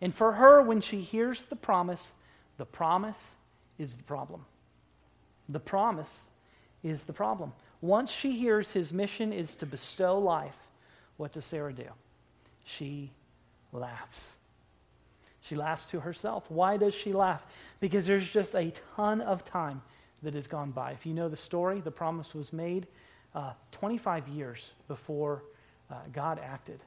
and 0.00 0.12
for 0.12 0.32
her, 0.32 0.60
when 0.60 0.80
she 0.80 1.02
hears 1.02 1.44
the 1.44 1.54
promise, 1.54 2.10
the 2.58 2.64
promise 2.64 3.30
is 3.78 3.94
the 3.94 4.02
problem. 4.02 4.44
The 5.48 5.60
promise 5.60 6.22
is 6.82 7.04
the 7.04 7.12
problem. 7.12 7.52
Once 7.80 8.10
she 8.10 8.32
hears 8.32 8.72
his 8.72 8.92
mission 8.92 9.32
is 9.32 9.54
to 9.54 9.66
bestow 9.66 10.18
life, 10.18 10.56
what 11.16 11.32
does 11.32 11.44
Sarah 11.44 11.72
do? 11.72 11.86
She 12.64 13.12
laughs. 13.70 14.34
She 15.42 15.54
laughs 15.54 15.86
to 15.86 16.00
herself. 16.00 16.44
Why 16.48 16.76
does 16.76 16.92
she 16.92 17.12
laugh? 17.12 17.46
Because 17.78 18.04
there's 18.04 18.28
just 18.28 18.56
a 18.56 18.72
ton 18.96 19.20
of 19.20 19.44
time 19.44 19.80
that 20.22 20.34
has 20.34 20.46
gone 20.46 20.70
by. 20.70 20.92
If 20.92 21.06
you 21.06 21.14
know 21.14 21.28
the 21.28 21.36
story, 21.36 21.80
the 21.80 21.90
promise 21.90 22.34
was 22.34 22.52
made 22.52 22.86
uh, 23.34 23.52
25 23.72 24.28
years 24.28 24.70
before 24.88 25.42
uh, 25.90 25.94
God 26.12 26.40
acted. 26.42 26.80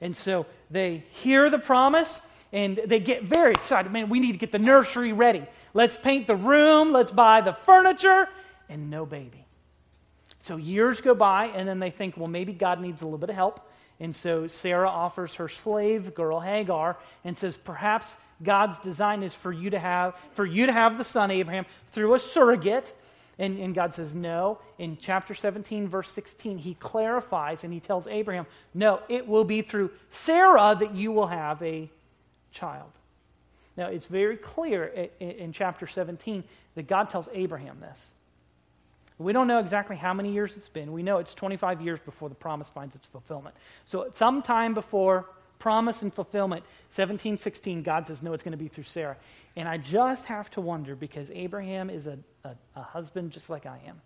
And 0.00 0.16
so 0.16 0.46
they 0.70 1.04
hear 1.10 1.50
the 1.50 1.58
promise 1.58 2.20
and 2.52 2.80
they 2.86 3.00
get 3.00 3.24
very 3.24 3.52
excited. 3.52 3.90
Man, 3.90 4.08
we 4.08 4.20
need 4.20 4.32
to 4.32 4.38
get 4.38 4.52
the 4.52 4.58
nursery 4.58 5.12
ready. 5.12 5.44
Let's 5.72 5.96
paint 5.96 6.26
the 6.26 6.36
room, 6.36 6.92
let's 6.92 7.10
buy 7.10 7.40
the 7.40 7.52
furniture, 7.52 8.28
and 8.68 8.90
no 8.90 9.06
baby. 9.06 9.44
So 10.38 10.56
years 10.56 11.00
go 11.00 11.14
by, 11.14 11.46
and 11.46 11.66
then 11.66 11.80
they 11.80 11.90
think, 11.90 12.16
well, 12.16 12.28
maybe 12.28 12.52
God 12.52 12.80
needs 12.80 13.02
a 13.02 13.06
little 13.06 13.18
bit 13.18 13.30
of 13.30 13.34
help. 13.34 13.68
And 14.04 14.14
so 14.14 14.46
Sarah 14.48 14.90
offers 14.90 15.36
her 15.36 15.48
slave 15.48 16.14
girl 16.14 16.38
Hagar 16.38 16.98
and 17.24 17.38
says, 17.38 17.56
perhaps 17.56 18.18
God's 18.42 18.76
design 18.76 19.22
is 19.22 19.34
for 19.34 19.50
you 19.50 19.70
to 19.70 19.78
have 19.78 20.14
for 20.34 20.44
you 20.44 20.66
to 20.66 20.72
have 20.72 20.98
the 20.98 21.04
son 21.04 21.30
Abraham 21.30 21.64
through 21.92 22.12
a 22.12 22.18
surrogate. 22.18 22.92
And, 23.38 23.58
and 23.58 23.74
God 23.74 23.94
says, 23.94 24.14
no. 24.14 24.58
In 24.78 24.98
chapter 25.00 25.34
17, 25.34 25.88
verse 25.88 26.10
16, 26.10 26.58
he 26.58 26.74
clarifies 26.74 27.64
and 27.64 27.72
he 27.72 27.80
tells 27.80 28.06
Abraham, 28.06 28.44
no, 28.74 29.00
it 29.08 29.26
will 29.26 29.42
be 29.42 29.62
through 29.62 29.90
Sarah 30.10 30.76
that 30.78 30.94
you 30.94 31.10
will 31.10 31.28
have 31.28 31.62
a 31.62 31.90
child. 32.52 32.90
Now, 33.74 33.86
it's 33.86 34.04
very 34.04 34.36
clear 34.36 35.08
in, 35.18 35.30
in 35.30 35.52
chapter 35.54 35.86
17 35.86 36.44
that 36.74 36.86
God 36.88 37.08
tells 37.08 37.30
Abraham 37.32 37.80
this. 37.80 38.12
We 39.18 39.32
don't 39.32 39.46
know 39.46 39.58
exactly 39.58 39.96
how 39.96 40.12
many 40.12 40.32
years 40.32 40.56
it's 40.56 40.68
been. 40.68 40.92
We 40.92 41.02
know 41.02 41.18
it's 41.18 41.34
25 41.34 41.80
years 41.80 42.00
before 42.00 42.28
the 42.28 42.34
promise 42.34 42.68
finds 42.68 42.94
its 42.94 43.06
fulfillment. 43.06 43.54
So, 43.84 44.08
sometime 44.12 44.74
before 44.74 45.26
promise 45.58 46.02
and 46.02 46.12
fulfillment, 46.12 46.64
1716, 46.90 47.82
God 47.82 48.06
says, 48.06 48.22
No, 48.22 48.32
it's 48.32 48.42
going 48.42 48.52
to 48.52 48.58
be 48.58 48.68
through 48.68 48.84
Sarah. 48.84 49.16
And 49.56 49.68
I 49.68 49.78
just 49.78 50.24
have 50.26 50.50
to 50.50 50.60
wonder 50.60 50.96
because 50.96 51.30
Abraham 51.30 51.90
is 51.90 52.06
a, 52.06 52.18
a, 52.44 52.56
a 52.74 52.82
husband 52.82 53.30
just 53.30 53.48
like 53.48 53.66
I 53.66 53.78
am. 53.86 54.00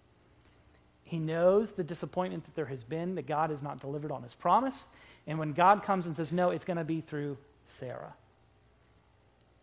He 1.04 1.18
knows 1.18 1.72
the 1.72 1.84
disappointment 1.84 2.44
that 2.44 2.54
there 2.54 2.66
has 2.66 2.84
been, 2.84 3.14
that 3.14 3.26
God 3.26 3.48
has 3.48 3.62
not 3.62 3.80
delivered 3.80 4.12
on 4.12 4.22
his 4.22 4.34
promise. 4.34 4.88
And 5.26 5.38
when 5.38 5.52
God 5.52 5.82
comes 5.82 6.06
and 6.06 6.14
says, 6.14 6.32
No, 6.32 6.50
it's 6.50 6.66
going 6.66 6.76
to 6.76 6.84
be 6.84 7.00
through 7.00 7.38
Sarah 7.66 8.12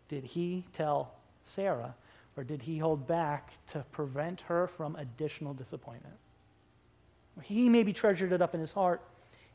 did 0.08 0.24
he 0.24 0.64
tell 0.72 1.12
Sarah, 1.44 1.94
or 2.36 2.44
did 2.44 2.62
he 2.62 2.78
hold 2.78 3.06
back 3.06 3.52
to 3.68 3.84
prevent 3.92 4.42
her 4.42 4.66
from 4.66 4.96
additional 4.96 5.54
disappointment? 5.54 6.14
He 7.42 7.68
maybe 7.68 7.92
treasured 7.92 8.32
it 8.32 8.42
up 8.42 8.54
in 8.54 8.60
his 8.60 8.72
heart 8.72 9.02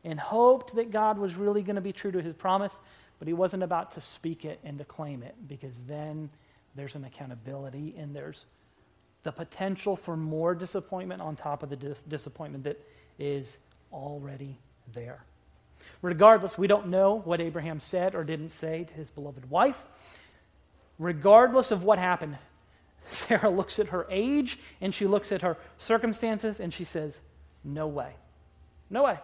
and 0.04 0.20
hoped 0.20 0.76
that 0.76 0.92
God 0.92 1.18
was 1.18 1.36
really 1.36 1.62
going 1.62 1.76
to 1.76 1.82
be 1.82 1.94
true 1.94 2.12
to 2.12 2.22
his 2.22 2.36
promise, 2.36 2.80
but 3.20 3.28
he 3.28 3.34
wasn't 3.34 3.64
about 3.64 3.92
to 3.92 4.02
speak 4.02 4.46
it 4.46 4.60
and 4.64 4.78
to 4.78 4.86
claim 4.86 5.24
it 5.24 5.36
because 5.48 5.82
then 5.88 6.30
there's 6.76 6.96
an 6.96 7.06
accountability 7.06 7.96
and 7.98 8.16
there's 8.16 8.46
the 9.24 9.32
potential 9.32 9.96
for 9.96 10.18
more 10.18 10.56
disappointment 10.56 11.22
on 11.22 11.36
top 11.36 11.62
of 11.62 11.70
the 11.70 11.76
dis- 11.76 12.02
disappointment 12.04 12.64
that 12.64 12.80
is 13.20 13.58
already 13.94 14.58
there. 14.94 15.24
Regardless, 16.02 16.58
we 16.58 16.66
don't 16.66 16.88
know 16.88 17.22
what 17.26 17.42
Abraham 17.42 17.80
said 17.80 18.16
or 18.16 18.24
didn't 18.24 18.52
say 18.52 18.84
to 18.84 18.94
his 18.94 19.12
beloved 19.12 19.50
wife 19.50 19.84
regardless 21.02 21.72
of 21.72 21.84
what 21.84 21.98
happened, 21.98 22.38
Sarah 23.28 23.50
looks 23.50 23.80
at 23.80 23.90
her 23.90 24.06
age 24.10 24.60
and 24.80 24.94
she 24.94 25.08
looks 25.08 25.32
at 25.32 25.42
her 25.42 25.58
circumstances 25.78 26.60
and 26.60 26.74
she 26.74 26.84
says, 26.84 27.18
No 27.64 27.88
way. 27.88 28.14
No 28.90 29.04
way. 29.04 29.20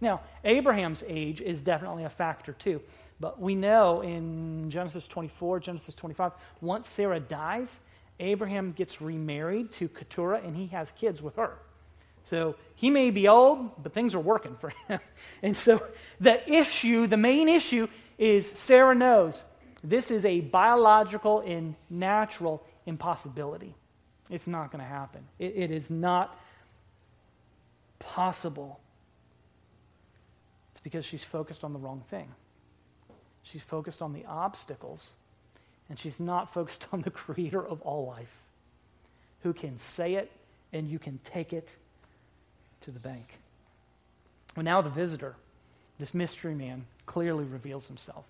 Now, 0.00 0.20
Abraham's 0.44 1.04
age 1.06 1.40
is 1.40 1.60
definitely 1.60 2.04
a 2.04 2.10
factor 2.10 2.52
too. 2.52 2.80
But 3.20 3.40
we 3.40 3.54
know 3.54 4.00
in 4.00 4.68
Genesis 4.68 5.06
24, 5.06 5.60
Genesis 5.60 5.94
25, 5.94 6.32
once 6.60 6.88
Sarah 6.88 7.20
dies, 7.20 7.78
Abraham 8.18 8.72
gets 8.72 9.00
remarried 9.00 9.70
to 9.72 9.88
Keturah 9.88 10.40
and 10.44 10.56
he 10.56 10.66
has 10.68 10.90
kids 10.92 11.22
with 11.22 11.36
her. 11.36 11.56
So 12.24 12.56
he 12.74 12.90
may 12.90 13.10
be 13.10 13.28
old, 13.28 13.82
but 13.82 13.92
things 13.92 14.14
are 14.14 14.20
working 14.20 14.56
for 14.56 14.72
him. 14.88 15.00
and 15.42 15.56
so 15.56 15.86
the 16.20 16.52
issue, 16.52 17.06
the 17.06 17.16
main 17.16 17.48
issue, 17.48 17.88
is 18.18 18.48
Sarah 18.48 18.94
knows 18.94 19.44
this 19.84 20.10
is 20.10 20.24
a 20.24 20.40
biological 20.40 21.40
and 21.40 21.74
natural 21.90 22.64
impossibility. 22.86 23.74
It's 24.30 24.46
not 24.46 24.70
going 24.70 24.82
to 24.82 24.88
happen. 24.88 25.22
It, 25.38 25.54
it 25.56 25.70
is 25.70 25.90
not 25.90 26.38
possible. 27.98 28.80
It's 30.72 30.80
because 30.80 31.04
she's 31.04 31.24
focused 31.24 31.64
on 31.64 31.72
the 31.72 31.78
wrong 31.78 32.02
thing. 32.08 32.28
She's 33.42 33.62
focused 33.62 34.00
on 34.00 34.12
the 34.12 34.24
obstacles, 34.26 35.12
and 35.88 35.98
she's 35.98 36.20
not 36.20 36.52
focused 36.52 36.86
on 36.92 37.02
the 37.02 37.10
creator 37.10 37.64
of 37.64 37.80
all 37.82 38.06
life, 38.06 38.34
who 39.42 39.52
can 39.52 39.78
say 39.78 40.14
it 40.14 40.30
and 40.72 40.88
you 40.88 40.98
can 40.98 41.18
take 41.24 41.52
it 41.52 41.68
to 42.82 42.90
the 42.90 42.98
bank. 42.98 43.38
Well, 44.56 44.64
now 44.64 44.80
the 44.80 44.90
visitor, 44.90 45.34
this 45.98 46.14
mystery 46.14 46.54
man, 46.54 46.86
clearly 47.06 47.44
reveals 47.44 47.88
himself. 47.88 48.24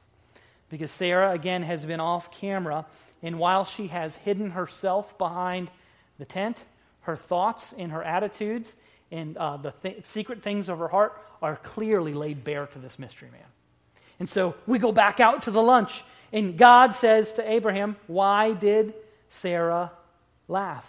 Because 0.71 0.91
Sarah, 0.91 1.33
again, 1.33 1.63
has 1.63 1.85
been 1.85 2.01
off 2.01 2.31
camera, 2.33 2.87
and 3.23 3.39
while 3.39 3.65
she 3.65 3.89
has 3.89 4.17
hidden 4.17 4.51
herself 4.51 5.17
behind 5.19 5.71
the 6.19 6.25
tent, 6.25 6.65
her 7.03 7.17
thoughts 7.17 7.73
and 7.77 7.93
her 7.93 8.03
attitudes 8.03 8.77
and 9.13 9.37
uh, 9.37 9.59
the 9.59 9.73
th- 9.83 10.05
secret 10.07 10.43
things 10.43 10.69
of 10.69 10.79
her 10.79 10.89
heart 10.89 11.21
are 11.43 11.57
clearly 11.57 12.15
laid 12.15 12.43
bare 12.43 12.67
to 12.67 12.79
this 12.79 12.99
mystery 12.99 13.29
man. 13.31 13.41
And 14.19 14.29
so 14.29 14.55
we 14.67 14.79
go 14.79 14.91
back 14.91 15.21
out 15.21 15.43
to 15.43 15.51
the 15.51 15.63
lunch, 15.63 16.03
and 16.33 16.57
God 16.57 16.95
says 16.95 17.33
to 17.35 17.51
Abraham, 17.51 17.97
Why 18.07 18.53
did 18.53 18.95
Sarah 19.29 19.93
laugh? 20.49 20.89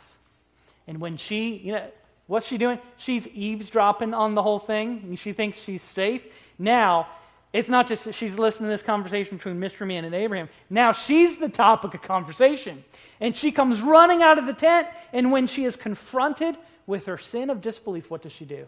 And 0.87 0.99
when 1.01 1.17
she, 1.17 1.55
you 1.55 1.73
know, 1.73 1.87
what's 2.27 2.47
she 2.47 2.57
doing? 2.57 2.79
She's 2.97 3.27
eavesdropping 3.27 4.13
on 4.13 4.35
the 4.35 4.43
whole 4.43 4.59
thing, 4.59 5.15
she 5.15 5.33
thinks 5.33 5.59
she's 5.59 5.81
safe. 5.81 6.25
Now, 6.57 7.07
it's 7.53 7.69
not 7.69 7.87
just 7.87 8.15
she's 8.15 8.39
listening 8.39 8.67
to 8.67 8.73
this 8.73 8.81
conversation 8.81 9.37
between 9.37 9.59
Mystery 9.59 9.85
Man 9.85 10.05
and 10.05 10.15
Abraham. 10.15 10.49
Now 10.71 10.91
she's 10.91 11.37
the 11.37 11.49
topic 11.49 11.93
of 11.93 12.01
conversation. 12.01 12.83
And 13.21 13.37
she 13.37 13.51
comes 13.51 13.81
running 13.81 14.23
out 14.23 14.39
of 14.39 14.47
the 14.47 14.53
tent, 14.53 14.87
and 15.13 15.31
when 15.31 15.45
she 15.45 15.63
is 15.63 15.75
confronted 15.75 16.57
with 16.87 17.05
her 17.05 17.17
sin 17.17 17.51
of 17.51 17.61
disbelief, 17.61 18.09
what 18.09 18.23
does 18.23 18.31
she 18.31 18.43
do? 18.43 18.67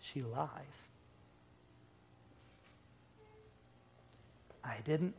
She 0.00 0.22
lies. 0.22 0.48
I 4.64 4.76
didn't 4.84 5.14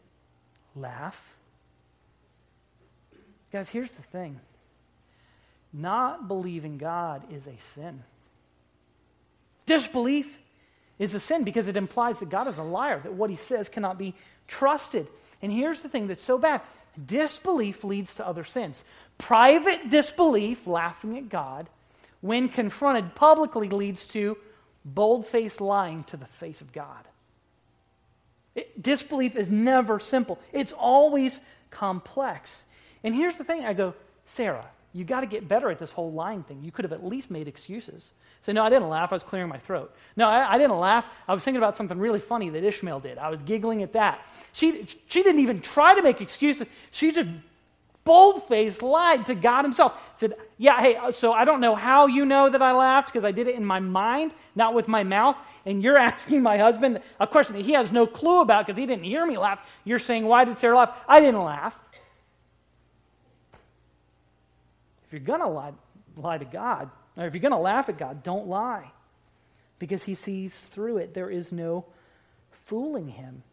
laugh. 0.75 1.21
Guys, 3.51 3.69
here's 3.69 3.91
the 3.91 4.01
thing 4.01 4.39
not 5.71 6.27
believing 6.27 6.77
God 6.77 7.31
is 7.31 7.45
a 7.45 7.57
sin. 7.73 8.03
Disbelief 9.65 10.39
is 10.99 11.13
a 11.13 11.19
sin 11.19 11.43
because 11.43 11.67
it 11.67 11.77
implies 11.77 12.19
that 12.19 12.29
God 12.29 12.47
is 12.47 12.57
a 12.57 12.63
liar, 12.63 12.99
that 13.03 13.13
what 13.13 13.29
he 13.29 13.35
says 13.35 13.69
cannot 13.69 13.97
be 13.97 14.13
trusted. 14.47 15.07
And 15.41 15.51
here's 15.51 15.81
the 15.81 15.89
thing 15.89 16.07
that's 16.07 16.23
so 16.23 16.37
bad 16.37 16.61
disbelief 17.05 17.83
leads 17.83 18.15
to 18.15 18.27
other 18.27 18.43
sins. 18.43 18.83
Private 19.17 19.89
disbelief, 19.89 20.67
laughing 20.67 21.17
at 21.17 21.29
God, 21.29 21.69
when 22.21 22.49
confronted 22.49 23.15
publicly, 23.15 23.69
leads 23.69 24.05
to 24.07 24.37
bold 24.85 25.25
faced 25.25 25.61
lying 25.61 26.03
to 26.05 26.17
the 26.17 26.25
face 26.25 26.61
of 26.61 26.71
God. 26.71 27.07
It, 28.55 28.81
disbelief 28.81 29.35
is 29.35 29.49
never 29.49 29.99
simple, 29.99 30.39
it's 30.51 30.73
always 30.73 31.39
complex. 31.69 32.63
And 33.03 33.13
here's 33.13 33.35
the 33.35 33.43
thing 33.43 33.65
I 33.65 33.73
go, 33.73 33.95
Sarah, 34.25 34.65
you 34.93 35.03
got 35.03 35.21
to 35.21 35.25
get 35.25 35.47
better 35.47 35.69
at 35.71 35.79
this 35.79 35.91
whole 35.91 36.11
lying 36.11 36.43
thing. 36.43 36.63
You 36.63 36.71
could 36.71 36.85
have 36.85 36.93
at 36.93 37.03
least 37.03 37.31
made 37.31 37.47
excuses. 37.47 38.11
Say, 38.43 38.51
no, 38.51 38.61
I 38.61 38.69
didn't 38.69 38.89
laugh. 38.89 39.13
I 39.13 39.15
was 39.15 39.23
clearing 39.23 39.47
my 39.47 39.57
throat. 39.57 39.95
No, 40.17 40.27
I, 40.27 40.55
I, 40.55 40.57
didn't 40.57 40.77
laugh. 40.77 41.07
I 41.29 41.33
was 41.33 41.45
thinking 41.45 41.59
about 41.59 41.77
something 41.77 41.97
really 41.97 42.19
funny 42.19 42.49
that 42.49 42.61
Ishmael 42.61 42.99
did. 42.99 43.17
I 43.17 43.29
was 43.29 43.41
giggling 43.41 43.83
at 43.83 43.93
that. 43.93 44.19
She, 44.51 44.85
she 45.07 45.23
didn't 45.23 45.39
even 45.39 45.61
try 45.61 45.95
to 45.95 46.01
make 46.01 46.19
excuses. 46.19 46.67
She 46.91 47.13
just 47.13 47.29
bold 48.03 48.43
faced 48.49 48.81
lied 48.81 49.25
to 49.27 49.35
God 49.35 49.63
Himself. 49.63 50.11
Said, 50.15 50.33
Yeah, 50.57 50.77
hey, 50.81 50.97
uh, 50.97 51.13
so 51.13 51.31
I 51.31 51.45
don't 51.45 51.61
know 51.61 51.73
how 51.73 52.07
you 52.07 52.25
know 52.25 52.49
that 52.49 52.61
I 52.61 52.73
laughed 52.73 53.13
because 53.13 53.23
I 53.23 53.31
did 53.31 53.47
it 53.47 53.55
in 53.55 53.63
my 53.63 53.79
mind, 53.79 54.33
not 54.55 54.73
with 54.73 54.89
my 54.89 55.03
mouth. 55.05 55.37
And 55.65 55.81
you're 55.81 55.97
asking 56.09 56.43
my 56.43 56.57
husband 56.57 56.99
a 57.21 57.27
question 57.27 57.55
that 57.55 57.63
he 57.63 57.71
has 57.71 57.93
no 57.93 58.05
clue 58.05 58.41
about 58.41 58.67
because 58.67 58.77
he 58.77 58.85
didn't 58.85 59.05
hear 59.05 59.25
me 59.25 59.37
laugh. 59.37 59.65
You're 59.85 59.99
saying, 59.99 60.25
Why 60.25 60.43
did 60.43 60.57
Sarah 60.57 60.75
laugh? 60.75 60.99
I 61.07 61.21
didn't 61.21 61.43
laugh. 61.43 61.79
If 65.05 65.13
you're 65.13 65.21
going 65.21 65.39
to 65.39 65.47
lie, 65.47 65.71
lie 66.17 66.39
to 66.39 66.45
God, 66.45 66.89
or 67.17 67.25
if 67.25 67.33
you're 67.33 67.41
going 67.41 67.51
to 67.51 67.57
laugh 67.57 67.89
at 67.89 67.97
God, 67.97 68.23
don't 68.23 68.47
lie 68.47 68.91
because 69.79 70.03
He 70.03 70.15
sees 70.15 70.59
through 70.59 70.97
it. 70.97 71.13
There 71.13 71.29
is 71.29 71.51
no 71.51 71.85
fooling 72.65 73.09
Him. 73.09 73.43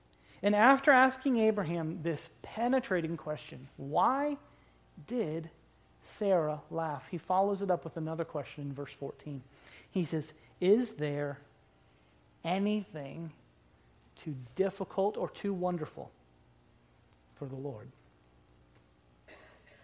And 0.43 0.55
after 0.55 0.91
asking 0.91 1.39
Abraham 1.39 2.01
this 2.03 2.31
penetrating 2.43 3.17
question, 3.17 3.69
why 3.77 4.37
did 5.07 5.51
Sarah 6.05 6.61
laugh? 6.71 7.07
He 7.11 7.19
follows 7.19 7.63
it 7.63 7.71
up 7.71 7.85
with 7.85 7.97
another 7.97 8.25
question 8.25 8.65
in 8.65 8.73
verse 8.73 8.93
14. 8.99 9.43
He 9.91 10.05
says, 10.05 10.33
Is 10.61 10.91
there 10.91 11.39
anything 12.45 13.33
too 14.17 14.35
difficult 14.55 15.17
or 15.17 15.29
too 15.29 15.53
wonderful 15.53 16.11
for 17.37 17.47
the 17.47 17.57
Lord? 17.57 17.89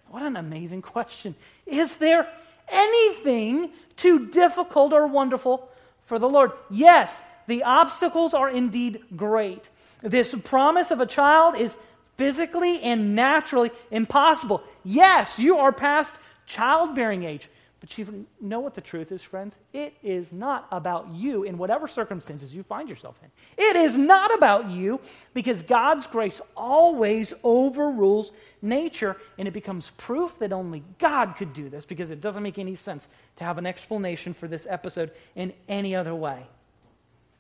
What 0.09 0.23
an 0.23 0.37
amazing 0.37 0.83
question. 0.83 1.35
Is 1.67 1.97
there 1.97 2.29
anything 2.69 3.71
too 3.97 4.27
difficult 4.27 4.93
or 4.93 5.07
wonderful 5.07 5.69
for 6.07 6.19
the 6.19 6.29
Lord? 6.29 6.53
Yes, 6.71 7.21
the 7.47 7.63
obstacles 7.63 8.35
are 8.35 8.51
indeed 8.51 9.03
great. 9.17 9.69
This 10.01 10.35
promise 10.45 10.91
of 10.91 11.01
a 11.01 11.07
child 11.07 11.57
is 11.57 11.77
physically 12.17 12.81
and 12.83 13.15
naturally 13.15 13.71
impossible. 13.91 14.63
Yes, 14.85 15.39
you 15.39 15.59
are 15.59 15.73
past 15.73 16.15
childbearing 16.47 17.25
age. 17.25 17.49
But 17.87 17.99
you 17.99 18.27
know 18.41 18.59
what 18.59 18.75
the 18.75 18.81
truth 18.81 19.13
is, 19.13 19.23
friends? 19.23 19.55
It 19.73 19.95
is 20.03 20.33
not 20.33 20.67
about 20.73 21.09
you 21.15 21.45
in 21.45 21.57
whatever 21.57 21.87
circumstances 21.87 22.53
you 22.53 22.65
find 22.65 22.89
yourself 22.89 23.17
in. 23.23 23.31
It 23.57 23.77
is 23.77 23.97
not 23.97 24.35
about 24.35 24.69
you 24.71 24.99
because 25.35 25.63
God's 25.63 26.09
grace 26.09 26.41
always 26.57 27.33
overrules 27.45 28.33
nature, 28.61 29.17
and 29.39 29.47
it 29.47 29.53
becomes 29.53 29.93
proof 29.99 30.37
that 30.41 30.53
only 30.53 30.83
God 30.99 31.37
could 31.37 31.53
do 31.53 31.69
this 31.69 31.85
because 31.85 32.11
it 32.11 32.21
doesn't 32.21 32.43
make 32.43 32.59
any 32.59 32.75
sense 32.75 33.07
to 33.37 33.45
have 33.45 33.57
an 33.57 33.67
explanation 33.67 34.35
for 34.35 34.49
this 34.49 34.67
episode 34.69 35.13
in 35.37 35.53
any 35.69 35.95
other 35.95 36.15
way. 36.15 36.45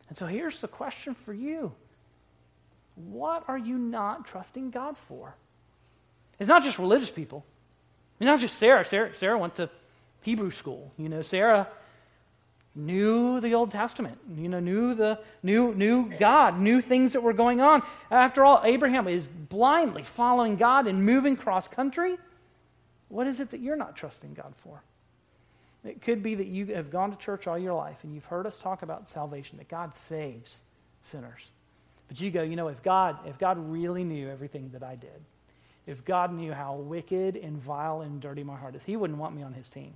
And 0.09 0.17
so 0.17 0.27
here's 0.27 0.61
the 0.61 0.69
question 0.69 1.17
for 1.17 1.35
you 1.35 1.73
What 2.95 3.43
are 3.49 3.59
you 3.59 3.79
not 3.79 4.29
trusting 4.29 4.71
God 4.71 4.97
for? 4.97 5.35
It's 6.39 6.49
not 6.49 6.63
just 6.63 6.79
religious 6.79 7.11
people. 7.11 7.45
It's 8.21 8.27
not 8.27 8.39
just 8.39 8.59
Sarah. 8.59 8.85
Sarah, 8.85 9.13
Sarah 9.13 9.39
went 9.39 9.57
to 9.57 9.69
Hebrew 10.23 10.51
school. 10.51 10.93
You 10.97 11.09
know, 11.09 11.23
Sarah 11.23 11.69
knew 12.75 13.41
the 13.41 13.55
Old 13.55 13.71
Testament, 13.71 14.19
you 14.37 14.49
know, 14.49 14.61
knew 14.61 14.95
the 14.95 15.19
knew 15.43 15.75
knew 15.75 16.11
God, 16.19 16.59
knew 16.59 16.81
things 16.81 17.15
that 17.15 17.23
were 17.23 17.33
going 17.33 17.61
on. 17.61 17.83
After 18.11 18.45
all, 18.45 18.61
Abraham 18.65 19.09
is 19.09 19.25
blindly 19.25 20.03
following 20.03 20.57
God 20.57 20.87
and 20.87 21.05
moving 21.05 21.37
cross 21.37 21.69
country. 21.69 22.19
What 23.09 23.27
is 23.27 23.41
it 23.41 23.51
that 23.51 23.61
you're 23.61 23.77
not 23.77 23.97
trusting 23.97 24.35
God 24.35 24.53
for? 24.59 24.83
It 25.85 26.03
could 26.03 26.23
be 26.23 26.35
that 26.35 26.49
you 26.49 26.67
have 26.75 26.91
gone 26.91 27.11
to 27.13 27.17
church 27.17 27.47
all 27.47 27.57
your 27.57 27.75
life 27.75 27.99
and 28.03 28.13
you've 28.15 28.25
heard 28.25 28.47
us 28.47 28.59
talk 28.59 28.83
about 28.83 29.09
salvation, 29.09 29.59
that 29.59 29.69
God 29.69 29.95
saves 29.95 30.61
sinners. 31.03 31.43
But 32.09 32.21
you 32.21 32.31
go, 32.31 32.43
you 32.43 32.57
know, 32.57 32.69
if 32.69 32.83
God, 32.83 33.19
if 33.27 33.39
God 33.39 33.59
really 33.59 34.05
knew 34.05 34.29
everything 34.29 34.71
that 34.73 34.83
I 34.83 34.97
did, 34.97 35.25
if 35.87 36.05
God 36.05 36.33
knew 36.33 36.53
how 36.53 36.75
wicked 36.75 37.37
and 37.37 37.57
vile 37.57 38.01
and 38.01 38.21
dirty 38.21 38.43
my 38.43 38.57
heart 38.57 38.75
is, 38.75 38.83
He 38.83 38.97
wouldn't 38.97 39.19
want 39.19 39.37
me 39.37 39.43
on 39.43 39.53
His 39.53 39.69
team. 39.69 39.95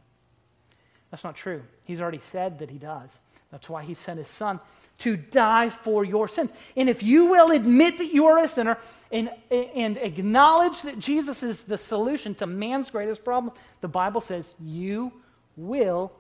That's 1.11 1.25
not 1.25 1.37
true. 1.37 1.63
He's 1.85 2.01
already 2.01 2.21
said 2.21 2.59
that 2.61 2.71
he 2.71 2.79
does. 2.79 3.19
That's 3.51 3.69
why 3.69 3.83
he 3.83 3.95
sent 3.95 4.19
his 4.19 4.29
son 4.29 4.61
to 4.99 5.17
die 5.17 5.71
for 5.71 6.05
your 6.05 6.29
sins. 6.29 6.53
And 6.77 6.89
if 6.89 7.03
you 7.03 7.27
will 7.27 7.51
admit 7.51 7.99
that 7.99 8.13
you 8.13 8.27
are 8.27 8.39
a 8.39 8.49
sinner 8.49 8.79
and, 9.11 9.31
and 9.51 9.97
acknowledge 9.97 10.83
that 10.83 10.99
Jesus 10.99 11.43
is 11.43 11.63
the 11.63 11.79
solution 11.79 12.35
to 12.37 12.47
man's 12.47 12.91
greatest 12.91 13.25
problem, 13.25 13.55
the 13.81 13.89
Bible 13.89 14.21
says 14.21 14.55
you 14.61 15.13
will 15.57 16.13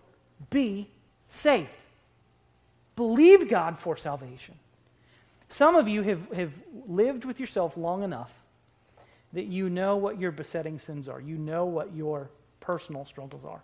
be 0.49 0.89
saved. 1.29 1.69
Believe 2.97 3.49
God 3.49 3.79
for 3.79 3.97
salvation. 3.97 4.55
Some 5.51 5.77
of 5.77 5.89
you 5.89 6.03
have, 6.03 6.33
have 6.33 6.53
lived 6.89 7.25
with 7.25 7.39
yourself 7.39 7.77
long 7.77 8.03
enough 8.03 8.33
that 9.33 9.47
you 9.47 9.71
know 9.71 9.97
what 9.97 10.21
your 10.21 10.33
besetting 10.33 10.79
sins 10.79 11.09
are, 11.09 11.21
you 11.21 11.37
know 11.37 11.65
what 11.65 11.95
your 11.95 12.31
personal 12.61 13.05
struggles 13.05 13.45
are. 13.45 13.63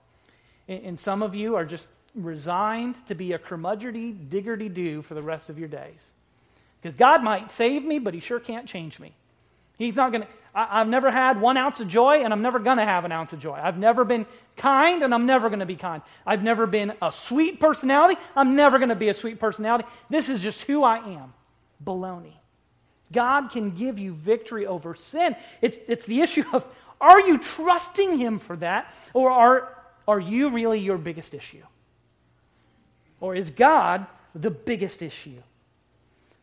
And 0.68 0.98
some 0.98 1.22
of 1.22 1.34
you 1.34 1.56
are 1.56 1.64
just 1.64 1.86
resigned 2.14 2.96
to 3.06 3.14
be 3.14 3.32
a 3.32 3.38
curmudgeonly 3.38 4.28
diggerty 4.28 4.72
do 4.72 5.02
for 5.02 5.14
the 5.14 5.22
rest 5.22 5.50
of 5.50 5.58
your 5.58 5.68
days. 5.68 6.10
Because 6.80 6.94
God 6.94 7.22
might 7.22 7.50
save 7.50 7.84
me, 7.84 7.98
but 7.98 8.14
He 8.14 8.20
sure 8.20 8.40
can't 8.40 8.66
change 8.66 8.98
me. 8.98 9.12
He's 9.78 9.96
not 9.96 10.12
going 10.12 10.22
to. 10.22 10.28
I've 10.54 10.88
never 10.88 11.10
had 11.10 11.38
one 11.38 11.58
ounce 11.58 11.80
of 11.80 11.88
joy, 11.88 12.22
and 12.22 12.32
I'm 12.32 12.40
never 12.40 12.58
going 12.58 12.78
to 12.78 12.84
have 12.84 13.04
an 13.04 13.12
ounce 13.12 13.34
of 13.34 13.40
joy. 13.40 13.60
I've 13.62 13.76
never 13.76 14.04
been 14.04 14.24
kind, 14.56 15.02
and 15.02 15.12
I'm 15.12 15.26
never 15.26 15.50
going 15.50 15.60
to 15.60 15.66
be 15.66 15.76
kind. 15.76 16.00
I've 16.26 16.42
never 16.42 16.66
been 16.66 16.94
a 17.02 17.12
sweet 17.12 17.60
personality. 17.60 18.18
I'm 18.34 18.56
never 18.56 18.78
going 18.78 18.88
to 18.88 18.94
be 18.94 19.10
a 19.10 19.14
sweet 19.14 19.38
personality. 19.38 19.84
This 20.08 20.30
is 20.30 20.40
just 20.40 20.62
who 20.62 20.82
I 20.82 20.96
am. 20.96 21.34
Baloney. 21.84 22.32
God 23.12 23.50
can 23.50 23.72
give 23.72 23.98
you 23.98 24.14
victory 24.14 24.66
over 24.66 24.94
sin. 24.94 25.36
It's, 25.60 25.76
it's 25.88 26.06
the 26.06 26.22
issue 26.22 26.44
of 26.54 26.66
are 27.00 27.20
you 27.20 27.36
trusting 27.36 28.16
Him 28.16 28.38
for 28.38 28.56
that, 28.56 28.94
or 29.12 29.30
are, 29.30 29.76
are 30.08 30.20
you 30.20 30.50
really 30.50 30.80
your 30.80 30.98
biggest 30.98 31.34
issue? 31.34 31.64
Or 33.20 33.34
is 33.34 33.50
God 33.50 34.06
the 34.34 34.50
biggest 34.50 35.02
issue? 35.02 35.42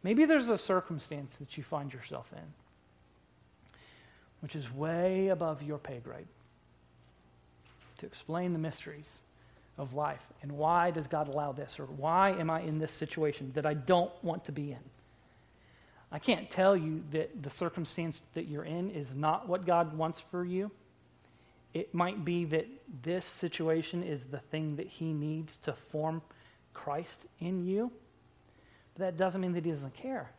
Maybe 0.02 0.26
there's 0.26 0.50
a 0.50 0.58
circumstance 0.58 1.38
that 1.38 1.58
you 1.58 1.64
find 1.64 1.94
yourself 1.94 2.28
in 2.34 2.44
which 4.44 4.58
is 4.58 4.70
way 4.74 5.30
above 5.30 5.64
your 5.64 5.78
pay 5.78 6.00
grade 6.04 6.28
to 7.98 8.06
explain 8.06 8.52
the 8.52 8.60
mysteries 8.60 9.08
of 9.78 9.94
life 9.94 10.22
and 10.42 10.52
why 10.52 10.92
does 10.92 11.08
God 11.08 11.30
allow 11.30 11.54
this 11.54 11.80
or 11.80 11.86
why 11.86 12.32
am 12.32 12.50
I 12.50 12.60
in 12.60 12.78
this 12.78 12.92
situation 12.92 13.54
that 13.56 13.66
I 13.66 13.74
don't 13.74 14.12
want 14.22 14.44
to 14.46 14.52
be 14.52 14.74
in. 14.74 14.84
I 16.12 16.20
can't 16.20 16.50
tell 16.50 16.76
you 16.76 17.04
that 17.12 17.42
the 17.42 17.50
circumstance 17.50 18.24
that 18.34 18.50
you're 18.50 18.66
in 18.66 18.92
is 18.92 19.16
not 19.16 19.48
what 19.48 19.66
God 19.66 19.98
wants 19.98 20.20
for 20.20 20.44
you. 20.44 20.70
It 21.74 21.94
might 21.94 22.24
be 22.24 22.46
that 22.46 22.68
this 23.02 23.26
situation 23.26 24.04
is 24.04 24.26
the 24.26 24.40
thing 24.40 24.76
that 24.76 24.88
He 24.88 25.14
needs 25.14 25.58
to 25.58 25.74
form 25.74 26.22
Christ 26.74 27.26
in 27.40 27.66
you, 27.66 27.92
but 28.94 29.06
that 29.06 29.18
doesn't 29.18 29.42
mean 29.42 29.54
that 29.54 29.66
He 29.66 29.72
doesn't 29.72 29.96
care. 29.96 30.30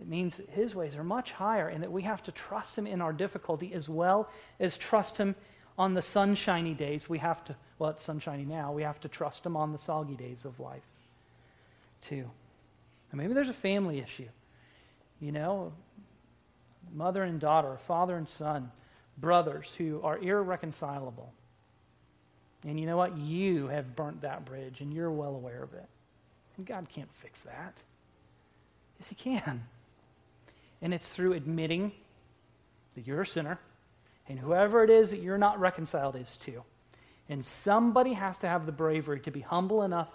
It 0.00 0.08
means 0.08 0.38
that 0.38 0.48
his 0.48 0.74
ways 0.74 0.96
are 0.96 1.04
much 1.04 1.32
higher 1.32 1.68
and 1.68 1.82
that 1.82 1.92
we 1.92 2.02
have 2.02 2.22
to 2.22 2.32
trust 2.32 2.76
him 2.76 2.86
in 2.86 3.02
our 3.02 3.12
difficulty 3.12 3.74
as 3.74 3.86
well 3.86 4.30
as 4.58 4.78
trust 4.78 5.18
him 5.18 5.34
on 5.78 5.92
the 5.92 6.00
sunshiny 6.00 6.72
days. 6.72 7.08
We 7.08 7.18
have 7.18 7.44
to, 7.44 7.56
well, 7.78 7.90
it's 7.90 8.02
sunshiny 8.02 8.46
now. 8.46 8.72
We 8.72 8.82
have 8.82 8.98
to 9.00 9.08
trust 9.08 9.44
him 9.44 9.56
on 9.56 9.72
the 9.72 9.78
soggy 9.78 10.14
days 10.14 10.46
of 10.46 10.58
life, 10.58 10.84
too. 12.08 12.30
And 13.12 13.20
maybe 13.20 13.34
there's 13.34 13.50
a 13.50 13.54
family 13.54 13.98
issue. 13.98 14.28
You 15.20 15.32
know, 15.32 15.74
mother 16.94 17.22
and 17.22 17.38
daughter, 17.38 17.76
father 17.86 18.16
and 18.16 18.28
son, 18.28 18.72
brothers 19.20 19.74
who 19.76 20.00
are 20.02 20.18
irreconcilable. 20.18 21.32
And 22.66 22.78
you 22.78 22.86
know 22.86 22.96
what? 22.96 23.16
You 23.16 23.68
have 23.68 23.96
burnt 23.96 24.22
that 24.22 24.44
bridge 24.44 24.80
and 24.80 24.92
you're 24.92 25.10
well 25.10 25.34
aware 25.34 25.62
of 25.62 25.72
it. 25.74 25.88
And 26.56 26.66
God 26.66 26.88
can't 26.88 27.12
fix 27.14 27.42
that. 27.42 27.82
Yes, 28.98 29.08
He 29.08 29.14
can. 29.14 29.64
And 30.82 30.92
it's 30.92 31.08
through 31.08 31.34
admitting 31.34 31.92
that 32.94 33.06
you're 33.06 33.22
a 33.22 33.26
sinner 33.26 33.58
and 34.28 34.38
whoever 34.38 34.84
it 34.84 34.90
is 34.90 35.10
that 35.10 35.20
you're 35.20 35.38
not 35.38 35.58
reconciled 35.58 36.16
is 36.16 36.36
to. 36.38 36.62
And 37.28 37.44
somebody 37.44 38.12
has 38.12 38.38
to 38.38 38.48
have 38.48 38.66
the 38.66 38.72
bravery 38.72 39.20
to 39.20 39.30
be 39.30 39.40
humble 39.40 39.82
enough 39.82 40.08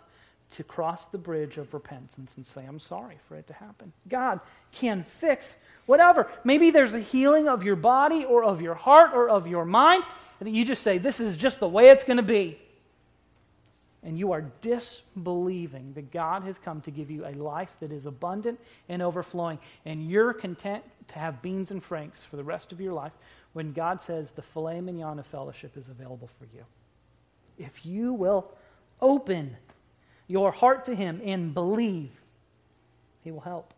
to 0.51 0.63
cross 0.63 1.05
the 1.05 1.17
bridge 1.17 1.57
of 1.57 1.73
repentance 1.73 2.37
and 2.37 2.45
say, 2.45 2.65
I'm 2.65 2.79
sorry 2.79 3.17
for 3.27 3.35
it 3.35 3.47
to 3.47 3.53
happen. 3.53 3.91
God 4.07 4.39
can 4.71 5.03
fix 5.03 5.55
whatever. 5.85 6.27
Maybe 6.43 6.71
there's 6.71 6.93
a 6.93 6.99
healing 6.99 7.47
of 7.47 7.63
your 7.63 7.75
body 7.75 8.25
or 8.25 8.43
of 8.43 8.61
your 8.61 8.75
heart 8.75 9.11
or 9.13 9.29
of 9.29 9.47
your 9.47 9.65
mind, 9.65 10.03
that 10.39 10.49
you 10.49 10.65
just 10.65 10.83
say, 10.83 10.97
This 10.97 11.19
is 11.19 11.37
just 11.37 11.59
the 11.59 11.67
way 11.67 11.89
it's 11.89 12.03
going 12.03 12.17
to 12.17 12.23
be 12.23 12.59
and 14.05 14.19
you 14.19 14.31
are 14.31 14.43
disbelieving 14.61 15.91
that 15.93 16.11
God 16.11 16.43
has 16.43 16.59
come 16.59 16.79
to 16.81 16.91
give 16.91 17.09
you 17.09 17.25
a 17.25 17.33
life 17.33 17.73
that 17.79 17.91
is 17.91 18.05
abundant 18.05 18.59
and 18.87 19.01
overflowing, 19.01 19.57
and 19.83 20.07
you're 20.07 20.31
content 20.31 20.83
to 21.07 21.19
have 21.19 21.41
beans 21.41 21.71
and 21.71 21.83
franks 21.83 22.23
for 22.23 22.35
the 22.35 22.43
rest 22.43 22.71
of 22.71 22.79
your 22.79 22.93
life 22.93 23.13
when 23.53 23.73
God 23.73 23.99
says 23.99 24.29
the 24.29 24.43
filet 24.43 24.79
mignon 24.79 25.17
of 25.17 25.25
fellowship 25.25 25.75
is 25.75 25.89
available 25.89 26.29
for 26.37 26.45
you. 26.55 26.63
If 27.57 27.83
you 27.83 28.13
will 28.13 28.51
open 29.01 29.57
your 30.27 30.51
heart 30.51 30.85
to 30.85 30.95
Him 30.95 31.19
and 31.25 31.53
believe, 31.53 32.11
He 33.23 33.31
will 33.31 33.41
help. 33.41 33.73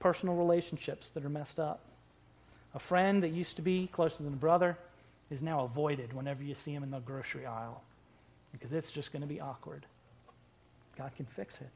Personal 0.00 0.34
relationships 0.34 1.10
that 1.10 1.24
are 1.24 1.30
messed 1.30 1.60
up. 1.60 1.80
A 2.74 2.78
friend 2.78 3.22
that 3.22 3.30
used 3.30 3.56
to 3.56 3.62
be 3.62 3.86
closer 3.92 4.22
than 4.22 4.32
a 4.32 4.36
brother 4.36 4.76
is 5.30 5.42
now 5.42 5.60
avoided 5.64 6.12
whenever 6.12 6.42
you 6.42 6.54
see 6.54 6.74
him 6.74 6.82
in 6.82 6.90
the 6.90 6.98
grocery 6.98 7.46
aisle 7.46 7.82
because 8.52 8.72
it's 8.72 8.90
just 8.90 9.12
going 9.12 9.22
to 9.22 9.28
be 9.28 9.40
awkward. 9.40 9.86
God 10.96 11.12
can 11.16 11.26
fix 11.26 11.60
it. 11.60 11.70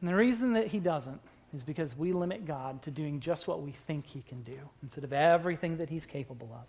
And 0.00 0.08
the 0.08 0.14
reason 0.14 0.52
that 0.54 0.68
He 0.68 0.78
doesn't 0.78 1.20
is 1.54 1.64
because 1.64 1.96
we 1.96 2.12
limit 2.12 2.46
God 2.46 2.82
to 2.82 2.90
doing 2.90 3.20
just 3.20 3.48
what 3.48 3.62
we 3.62 3.72
think 3.86 4.06
He 4.06 4.22
can 4.22 4.42
do 4.42 4.58
instead 4.82 5.04
of 5.04 5.12
everything 5.12 5.76
that 5.78 5.88
He's 5.88 6.06
capable 6.06 6.50
of. 6.52 6.66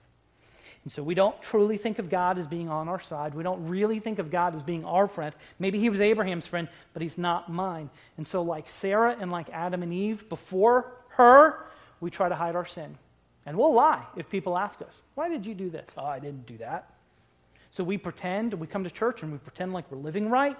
And 0.83 0.91
so 0.91 1.03
we 1.03 1.13
don't 1.13 1.39
truly 1.41 1.77
think 1.77 1.99
of 1.99 2.09
God 2.09 2.39
as 2.39 2.47
being 2.47 2.69
on 2.69 2.87
our 2.87 2.99
side. 2.99 3.35
We 3.35 3.43
don't 3.43 3.67
really 3.67 3.99
think 3.99 4.17
of 4.17 4.31
God 4.31 4.55
as 4.55 4.63
being 4.63 4.85
our 4.85 5.07
friend. 5.07 5.35
Maybe 5.59 5.79
he 5.79 5.89
was 5.89 5.99
Abraham's 5.99 6.47
friend, 6.47 6.69
but 6.93 7.01
he's 7.01 7.17
not 7.17 7.51
mine. 7.51 7.89
And 8.17 8.27
so, 8.27 8.41
like 8.41 8.69
Sarah 8.69 9.15
and 9.19 9.29
like 9.29 9.49
Adam 9.51 9.83
and 9.83 9.93
Eve, 9.93 10.27
before 10.29 10.91
her, 11.09 11.65
we 11.99 12.09
try 12.09 12.29
to 12.29 12.35
hide 12.35 12.55
our 12.55 12.65
sin. 12.65 12.97
And 13.45 13.57
we'll 13.57 13.73
lie 13.73 14.05
if 14.15 14.29
people 14.29 14.57
ask 14.57 14.81
us, 14.81 15.01
Why 15.15 15.27
did 15.27 15.45
you 15.45 15.53
do 15.53 15.69
this? 15.69 15.89
Oh, 15.97 16.05
I 16.05 16.19
didn't 16.19 16.45
do 16.45 16.57
that. 16.57 16.93
So 17.71 17.83
we 17.83 17.97
pretend, 17.97 18.53
we 18.53 18.67
come 18.67 18.83
to 18.83 18.89
church 18.89 19.21
and 19.21 19.31
we 19.31 19.37
pretend 19.37 19.73
like 19.73 19.91
we're 19.91 19.97
living 19.97 20.29
right, 20.29 20.57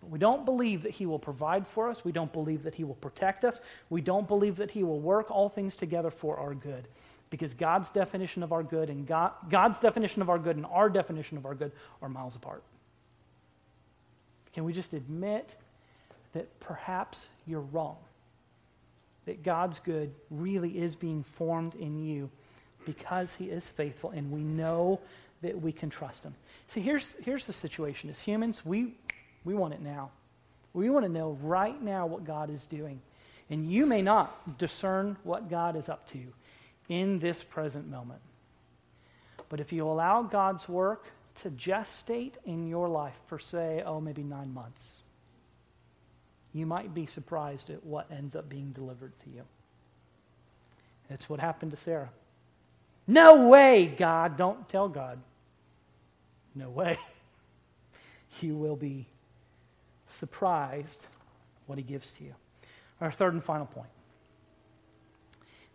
but 0.00 0.10
we 0.10 0.18
don't 0.18 0.44
believe 0.44 0.82
that 0.82 0.92
He 0.92 1.06
will 1.06 1.18
provide 1.18 1.66
for 1.66 1.88
us. 1.88 2.04
We 2.04 2.12
don't 2.12 2.32
believe 2.32 2.64
that 2.64 2.74
He 2.74 2.84
will 2.84 2.96
protect 2.96 3.44
us. 3.44 3.60
We 3.90 4.00
don't 4.00 4.26
believe 4.26 4.56
that 4.56 4.70
He 4.70 4.82
will 4.82 5.00
work 5.00 5.30
all 5.30 5.48
things 5.48 5.76
together 5.76 6.10
for 6.10 6.38
our 6.38 6.54
good. 6.54 6.88
Because 7.32 7.54
God's 7.54 7.88
definition 7.88 8.42
of 8.42 8.52
our 8.52 8.62
good 8.62 8.90
and 8.90 9.06
God, 9.06 9.32
God's 9.48 9.78
definition 9.78 10.20
of 10.20 10.28
our 10.28 10.38
good 10.38 10.56
and 10.56 10.66
our 10.66 10.90
definition 10.90 11.38
of 11.38 11.46
our 11.46 11.54
good 11.54 11.72
are 12.02 12.10
miles 12.10 12.36
apart. 12.36 12.62
Can 14.52 14.64
we 14.64 14.74
just 14.74 14.92
admit 14.92 15.56
that 16.34 16.60
perhaps 16.60 17.24
you're 17.46 17.62
wrong? 17.62 17.96
That 19.24 19.42
God's 19.42 19.78
good 19.78 20.12
really 20.30 20.78
is 20.78 20.94
being 20.94 21.24
formed 21.38 21.74
in 21.74 22.04
you 22.04 22.28
because 22.84 23.34
He 23.34 23.46
is 23.46 23.66
faithful, 23.66 24.10
and 24.10 24.30
we 24.30 24.42
know 24.42 25.00
that 25.40 25.58
we 25.58 25.72
can 25.72 25.88
trust 25.88 26.22
him. 26.22 26.34
See, 26.68 26.82
here's, 26.82 27.14
here's 27.24 27.46
the 27.46 27.52
situation. 27.54 28.10
As 28.10 28.20
humans, 28.20 28.62
we, 28.62 28.94
we 29.44 29.54
want 29.54 29.72
it 29.72 29.80
now. 29.80 30.10
We 30.74 30.90
want 30.90 31.06
to 31.06 31.10
know 31.10 31.38
right 31.42 31.80
now 31.80 32.04
what 32.04 32.24
God 32.26 32.50
is 32.50 32.66
doing. 32.66 33.00
And 33.50 33.70
you 33.70 33.86
may 33.86 34.02
not 34.02 34.58
discern 34.58 35.16
what 35.24 35.50
God 35.50 35.76
is 35.76 35.88
up 35.88 36.06
to 36.08 36.20
in 36.92 37.18
this 37.20 37.42
present 37.42 37.88
moment. 37.88 38.20
But 39.48 39.60
if 39.60 39.72
you 39.72 39.88
allow 39.88 40.22
God's 40.22 40.68
work 40.68 41.10
to 41.42 41.50
gestate 41.50 42.34
in 42.44 42.66
your 42.66 42.86
life 42.86 43.18
for, 43.26 43.38
say, 43.38 43.82
oh, 43.84 43.98
maybe 43.98 44.22
nine 44.22 44.52
months, 44.52 45.00
you 46.52 46.66
might 46.66 46.92
be 46.92 47.06
surprised 47.06 47.70
at 47.70 47.82
what 47.84 48.10
ends 48.10 48.36
up 48.36 48.46
being 48.50 48.72
delivered 48.72 49.18
to 49.20 49.30
you. 49.30 49.42
It's 51.08 51.30
what 51.30 51.40
happened 51.40 51.70
to 51.70 51.78
Sarah. 51.78 52.10
No 53.06 53.48
way, 53.48 53.86
God. 53.86 54.36
Don't 54.36 54.68
tell 54.68 54.88
God. 54.88 55.18
No 56.54 56.68
way. 56.68 56.96
You 58.40 58.56
will 58.56 58.76
be 58.76 59.06
surprised 60.06 61.06
what 61.66 61.76
he 61.76 61.84
gives 61.84 62.10
to 62.12 62.24
you. 62.24 62.34
Our 62.98 63.12
third 63.12 63.34
and 63.34 63.44
final 63.44 63.66
point. 63.66 63.90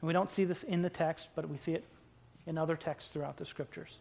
We 0.08 0.13
don't 0.13 0.32
see 0.32 0.46
this 0.46 0.63
in 0.63 0.84
the 0.84 0.89
text, 0.89 1.28
but 1.36 1.50
we 1.50 1.58
see 1.58 1.74
it 1.74 1.84
in 2.46 2.58
other 2.58 2.78
texts 2.78 3.12
throughout 3.12 3.36
the 3.36 3.46
scriptures. 3.46 3.98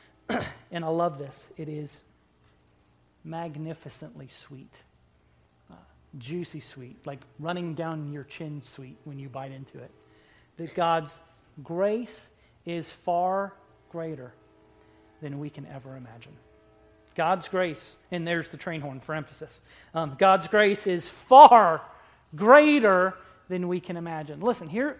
and 0.72 0.82
I 0.82 0.88
love 0.88 1.18
this. 1.18 1.46
It 1.58 1.68
is 1.68 2.00
magnificently 3.24 4.28
sweet, 4.32 4.74
uh, 5.70 5.74
juicy 6.16 6.60
sweet, 6.60 6.96
like 7.06 7.20
running 7.38 7.74
down 7.74 8.10
your 8.10 8.24
chin 8.24 8.62
sweet 8.62 8.96
when 9.04 9.18
you 9.18 9.28
bite 9.28 9.52
into 9.52 9.76
it. 9.76 9.90
That 10.56 10.74
God's 10.74 11.18
grace 11.62 12.26
is 12.64 12.88
far 12.88 13.52
greater 13.92 14.32
than 15.20 15.38
we 15.38 15.50
can 15.50 15.66
ever 15.66 15.94
imagine. 15.94 16.32
God's 17.14 17.48
grace, 17.48 17.98
and 18.10 18.26
there's 18.26 18.48
the 18.48 18.56
train 18.56 18.80
horn 18.80 18.98
for 18.98 19.14
emphasis. 19.14 19.60
Um, 19.92 20.16
God's 20.18 20.48
grace 20.48 20.86
is 20.86 21.06
far 21.06 21.82
greater 22.34 23.14
than 23.50 23.68
we 23.68 23.78
can 23.78 23.98
imagine. 23.98 24.40
Listen, 24.40 24.68
here, 24.68 24.98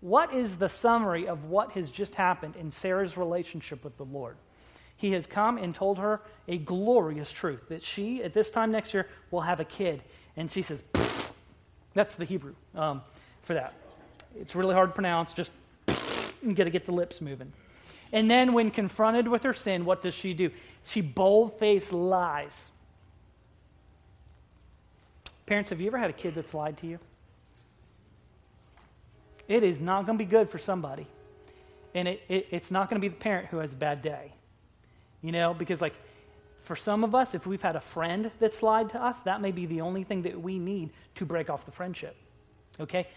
what 0.00 0.32
is 0.32 0.56
the 0.56 0.68
summary 0.68 1.26
of 1.26 1.44
what 1.46 1.72
has 1.72 1.90
just 1.90 2.14
happened 2.14 2.56
in 2.56 2.70
Sarah's 2.70 3.16
relationship 3.16 3.84
with 3.84 3.96
the 3.96 4.04
Lord? 4.04 4.36
He 4.96 5.12
has 5.12 5.26
come 5.26 5.58
and 5.58 5.74
told 5.74 5.98
her 5.98 6.20
a 6.48 6.58
glorious 6.58 7.30
truth 7.30 7.68
that 7.68 7.82
she, 7.82 8.22
at 8.22 8.34
this 8.34 8.50
time 8.50 8.72
next 8.72 8.94
year, 8.94 9.08
will 9.30 9.40
have 9.40 9.60
a 9.60 9.64
kid. 9.64 10.02
And 10.36 10.50
she 10.50 10.62
says, 10.62 10.82
that's 11.94 12.16
the 12.16 12.24
Hebrew 12.24 12.54
um, 12.74 13.02
for 13.42 13.54
that. 13.54 13.74
It's 14.40 14.54
really 14.54 14.74
hard 14.74 14.90
to 14.90 14.94
pronounce, 14.94 15.34
just 15.34 15.50
you 16.42 16.52
got 16.54 16.64
to 16.64 16.70
get 16.70 16.84
the 16.84 16.92
lips 16.92 17.20
moving. 17.20 17.52
And 18.12 18.30
then, 18.30 18.54
when 18.54 18.70
confronted 18.70 19.28
with 19.28 19.42
her 19.42 19.52
sin, 19.52 19.84
what 19.84 20.00
does 20.00 20.14
she 20.14 20.32
do? 20.32 20.50
She 20.84 21.00
bold 21.00 21.58
faced 21.58 21.92
lies. 21.92 22.70
Parents, 25.46 25.70
have 25.70 25.80
you 25.80 25.88
ever 25.88 25.98
had 25.98 26.10
a 26.10 26.14
kid 26.14 26.34
that's 26.34 26.54
lied 26.54 26.76
to 26.78 26.86
you? 26.86 26.98
It 29.48 29.64
is 29.64 29.80
not 29.80 30.06
going 30.06 30.18
to 30.18 30.24
be 30.24 30.30
good 30.30 30.50
for 30.50 30.58
somebody. 30.58 31.06
And 31.94 32.06
it, 32.06 32.22
it, 32.28 32.46
it's 32.50 32.70
not 32.70 32.88
going 32.90 33.00
to 33.00 33.08
be 33.08 33.08
the 33.08 33.20
parent 33.20 33.48
who 33.48 33.58
has 33.58 33.72
a 33.72 33.76
bad 33.76 34.02
day. 34.02 34.32
You 35.22 35.32
know, 35.32 35.54
because, 35.54 35.80
like, 35.80 35.94
for 36.62 36.76
some 36.76 37.02
of 37.02 37.14
us, 37.14 37.34
if 37.34 37.46
we've 37.46 37.62
had 37.62 37.76
a 37.76 37.80
friend 37.80 38.30
that's 38.38 38.62
lied 38.62 38.90
to 38.90 39.02
us, 39.02 39.18
that 39.22 39.40
may 39.40 39.50
be 39.50 39.66
the 39.66 39.80
only 39.80 40.04
thing 40.04 40.22
that 40.22 40.40
we 40.40 40.58
need 40.58 40.90
to 41.16 41.24
break 41.24 41.48
off 41.48 41.64
the 41.64 41.72
friendship. 41.72 42.14
Okay? 42.78 43.08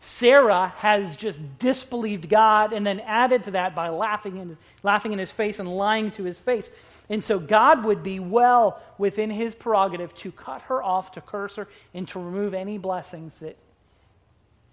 Sarah 0.00 0.72
has 0.76 1.16
just 1.16 1.40
disbelieved 1.58 2.28
God 2.28 2.72
and 2.72 2.86
then 2.86 3.00
added 3.00 3.44
to 3.44 3.52
that 3.52 3.74
by 3.74 3.88
laughing 3.88 4.36
in, 4.36 4.58
laughing 4.82 5.12
in 5.12 5.18
his 5.18 5.32
face 5.32 5.58
and 5.58 5.68
lying 5.68 6.10
to 6.12 6.24
his 6.24 6.38
face. 6.38 6.70
And 7.08 7.24
so 7.24 7.38
God 7.38 7.84
would 7.84 8.02
be 8.02 8.20
well 8.20 8.80
within 8.98 9.30
his 9.30 9.54
prerogative 9.54 10.14
to 10.16 10.30
cut 10.30 10.62
her 10.62 10.82
off, 10.82 11.12
to 11.12 11.20
curse 11.20 11.56
her, 11.56 11.66
and 11.94 12.06
to 12.08 12.20
remove 12.20 12.54
any 12.54 12.78
blessings 12.78 13.34
that 13.36 13.56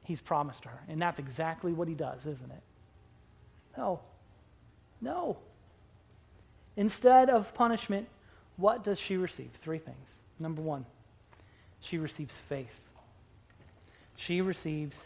he's 0.05 0.21
promised 0.21 0.65
her. 0.65 0.79
And 0.87 1.01
that's 1.01 1.19
exactly 1.19 1.73
what 1.73 1.87
he 1.87 1.93
does, 1.93 2.25
isn't 2.25 2.51
it? 2.51 2.61
No. 3.77 3.99
No. 5.01 5.37
Instead 6.77 7.29
of 7.29 7.53
punishment, 7.53 8.07
what 8.57 8.83
does 8.83 8.99
she 8.99 9.17
receive? 9.17 9.49
Three 9.61 9.79
things. 9.79 10.19
Number 10.39 10.61
one, 10.61 10.85
she 11.79 11.97
receives 11.97 12.37
faith. 12.37 12.81
She 14.15 14.41
receives 14.41 15.01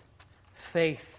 faith. 0.54 1.18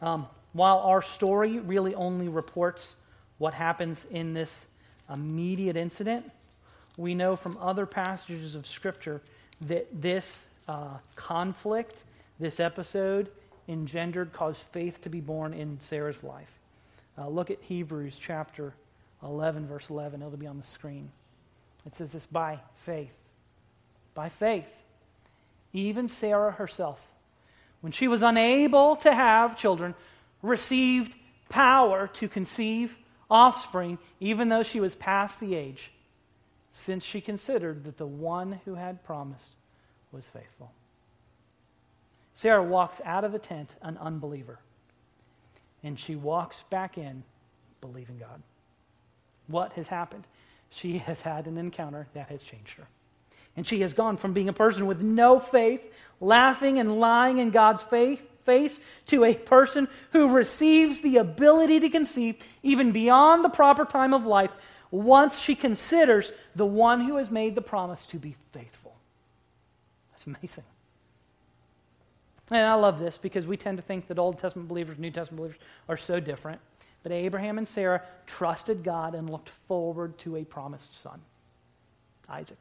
Um, 0.00 0.26
while 0.52 0.78
our 0.78 1.02
story 1.02 1.58
really 1.58 1.94
only 1.94 2.28
reports 2.28 2.94
what 3.38 3.54
happens 3.54 4.04
in 4.10 4.34
this 4.34 4.64
immediate 5.12 5.76
incident, 5.76 6.30
we 6.96 7.14
know 7.14 7.36
from 7.36 7.58
other 7.60 7.86
passages 7.86 8.54
of 8.54 8.66
Scripture 8.66 9.20
that 9.62 9.88
this 9.92 10.44
uh, 10.68 10.98
conflict, 11.16 12.04
this 12.38 12.60
episode, 12.60 13.30
engendered, 13.68 14.32
caused 14.32 14.62
faith 14.68 15.00
to 15.02 15.08
be 15.08 15.20
born 15.20 15.54
in 15.54 15.80
Sarah's 15.80 16.22
life. 16.22 16.50
Uh, 17.16 17.28
look 17.28 17.50
at 17.50 17.62
Hebrews 17.62 18.18
chapter 18.20 18.74
11, 19.22 19.66
verse 19.66 19.88
11. 19.90 20.20
It'll 20.20 20.36
be 20.36 20.46
on 20.46 20.58
the 20.58 20.66
screen. 20.66 21.10
It 21.86 21.94
says 21.94 22.12
this 22.12 22.26
by 22.26 22.58
faith. 22.84 23.12
By 24.14 24.28
faith. 24.28 24.68
Even 25.72 26.08
Sarah 26.08 26.52
herself, 26.52 27.00
when 27.80 27.92
she 27.92 28.08
was 28.08 28.22
unable 28.22 28.96
to 28.96 29.12
have 29.12 29.56
children, 29.56 29.94
received 30.42 31.16
power 31.48 32.08
to 32.14 32.28
conceive 32.28 32.96
offspring, 33.30 33.98
even 34.20 34.48
though 34.48 34.62
she 34.62 34.80
was 34.80 34.94
past 34.94 35.40
the 35.40 35.54
age, 35.54 35.90
since 36.70 37.04
she 37.04 37.20
considered 37.20 37.84
that 37.84 37.96
the 37.96 38.06
one 38.06 38.60
who 38.64 38.74
had 38.74 39.04
promised 39.04 39.50
was 40.12 40.28
faithful. 40.28 40.72
Sarah 42.34 42.62
walks 42.62 43.00
out 43.04 43.24
of 43.24 43.32
the 43.32 43.38
tent 43.38 43.74
an 43.80 43.96
unbeliever, 43.98 44.58
and 45.82 45.98
she 45.98 46.16
walks 46.16 46.62
back 46.68 46.98
in 46.98 47.22
believing 47.80 48.18
God. 48.18 48.42
What 49.46 49.72
has 49.74 49.88
happened? 49.88 50.26
she 50.74 50.98
has 50.98 51.20
had 51.20 51.46
an 51.46 51.56
encounter 51.56 52.08
that 52.14 52.28
has 52.28 52.42
changed 52.42 52.72
her. 52.72 52.86
And 53.56 53.66
she 53.66 53.80
has 53.82 53.92
gone 53.92 54.16
from 54.16 54.32
being 54.32 54.48
a 54.48 54.52
person 54.52 54.86
with 54.86 55.00
no 55.00 55.38
faith, 55.38 55.80
laughing 56.20 56.80
and 56.80 56.98
lying 56.98 57.38
in 57.38 57.50
God's 57.50 57.84
faith, 57.84 58.20
face, 58.44 58.80
to 59.06 59.24
a 59.24 59.34
person 59.34 59.86
who 60.10 60.28
receives 60.28 61.00
the 61.00 61.18
ability 61.18 61.78
to 61.80 61.88
conceive 61.88 62.36
even 62.64 62.90
beyond 62.90 63.44
the 63.44 63.48
proper 63.48 63.84
time 63.84 64.12
of 64.12 64.26
life 64.26 64.50
once 64.90 65.38
she 65.38 65.54
considers 65.54 66.32
the 66.56 66.66
one 66.66 67.00
who 67.00 67.16
has 67.16 67.30
made 67.30 67.54
the 67.54 67.62
promise 67.62 68.04
to 68.06 68.16
be 68.16 68.34
faithful. 68.52 68.96
That's 70.10 70.26
amazing. 70.26 70.64
And 72.50 72.66
I 72.66 72.74
love 72.74 72.98
this 72.98 73.16
because 73.16 73.46
we 73.46 73.56
tend 73.56 73.78
to 73.78 73.82
think 73.82 74.08
that 74.08 74.18
Old 74.18 74.38
Testament 74.38 74.68
believers, 74.68 74.98
New 74.98 75.10
Testament 75.10 75.38
believers 75.38 75.60
are 75.88 75.96
so 75.96 76.20
different. 76.20 76.60
But 77.02 77.12
Abraham 77.12 77.58
and 77.58 77.68
Sarah 77.68 78.02
trusted 78.26 78.82
God 78.82 79.14
and 79.14 79.28
looked 79.30 79.50
forward 79.68 80.18
to 80.18 80.36
a 80.36 80.44
promised 80.44 81.00
son, 81.00 81.20
Isaac. 82.28 82.58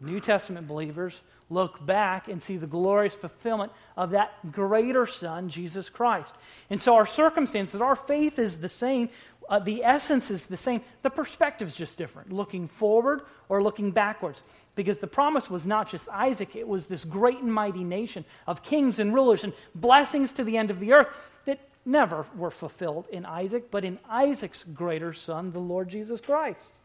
New 0.00 0.20
Testament 0.20 0.66
believers 0.66 1.20
look 1.50 1.84
back 1.84 2.28
and 2.28 2.42
see 2.42 2.56
the 2.56 2.66
glorious 2.66 3.14
fulfillment 3.14 3.72
of 3.96 4.10
that 4.10 4.52
greater 4.52 5.06
son, 5.06 5.48
Jesus 5.48 5.90
Christ. 5.90 6.34
And 6.70 6.80
so 6.80 6.94
our 6.94 7.06
circumstances, 7.06 7.80
our 7.80 7.96
faith 7.96 8.38
is 8.38 8.58
the 8.58 8.68
same. 8.68 9.10
Uh, 9.48 9.58
the 9.58 9.84
essence 9.84 10.30
is 10.30 10.46
the 10.46 10.56
same. 10.56 10.80
The 11.02 11.10
perspective 11.10 11.68
is 11.68 11.74
just 11.74 11.98
different, 11.98 12.32
looking 12.32 12.68
forward 12.68 13.22
or 13.50 13.62
looking 13.62 13.90
backwards. 13.90 14.42
Because 14.76 15.00
the 15.00 15.06
promise 15.06 15.50
was 15.50 15.66
not 15.66 15.90
just 15.90 16.08
Isaac, 16.08 16.56
it 16.56 16.66
was 16.66 16.86
this 16.86 17.04
great 17.04 17.40
and 17.40 17.52
mighty 17.52 17.84
nation 17.84 18.24
of 18.46 18.62
kings 18.62 18.98
and 18.98 19.12
rulers 19.12 19.44
and 19.44 19.52
blessings 19.74 20.32
to 20.32 20.44
the 20.44 20.56
end 20.56 20.70
of 20.70 20.80
the 20.80 20.94
earth 20.94 21.08
that 21.44 21.58
never 21.84 22.24
were 22.36 22.52
fulfilled 22.52 23.06
in 23.10 23.26
Isaac, 23.26 23.70
but 23.70 23.84
in 23.84 23.98
Isaac's 24.08 24.62
greater 24.62 25.12
son, 25.12 25.52
the 25.52 25.58
Lord 25.58 25.88
Jesus 25.90 26.20
Christ. 26.20 26.78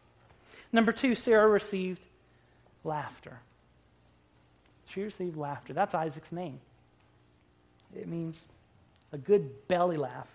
Number 0.72 0.92
two, 0.92 1.14
Sarah 1.14 1.48
received 1.48 2.04
laughter. 2.84 3.38
She 4.88 5.02
received 5.02 5.36
laughter. 5.36 5.72
That's 5.72 5.94
Isaac's 5.94 6.32
name. 6.32 6.58
It 7.96 8.08
means 8.08 8.44
a 9.12 9.18
good 9.18 9.68
belly 9.68 9.96
laugh. 9.96 10.28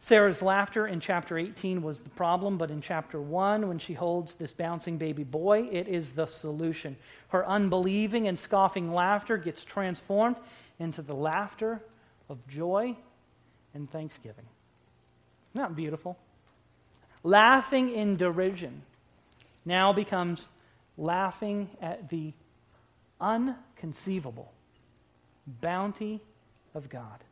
Sarah's 0.00 0.42
laughter 0.42 0.86
in 0.86 1.00
chapter 1.00 1.36
18 1.36 1.82
was 1.82 2.00
the 2.00 2.10
problem, 2.10 2.58
but 2.58 2.70
in 2.70 2.80
chapter 2.80 3.20
1, 3.20 3.66
when 3.66 3.78
she 3.78 3.94
holds 3.94 4.34
this 4.34 4.52
bouncing 4.52 4.98
baby 4.98 5.24
boy, 5.24 5.68
it 5.72 5.88
is 5.88 6.12
the 6.12 6.26
solution. 6.26 6.96
Her 7.28 7.46
unbelieving 7.46 8.28
and 8.28 8.38
scoffing 8.38 8.92
laughter 8.92 9.36
gets 9.36 9.64
transformed 9.64 10.36
into 10.78 11.02
the 11.02 11.14
laughter 11.14 11.80
of 12.28 12.46
joy 12.46 12.96
and 13.74 13.90
thanksgiving. 13.90 14.46
Isn't 15.54 15.74
beautiful? 15.74 16.16
Laughing 17.24 17.92
in 17.92 18.16
derision 18.16 18.82
now 19.64 19.92
becomes 19.92 20.48
laughing 20.96 21.68
at 21.82 22.08
the 22.10 22.32
unconceivable 23.20 24.52
bounty 25.60 26.20
of 26.74 26.88
God. 26.88 27.24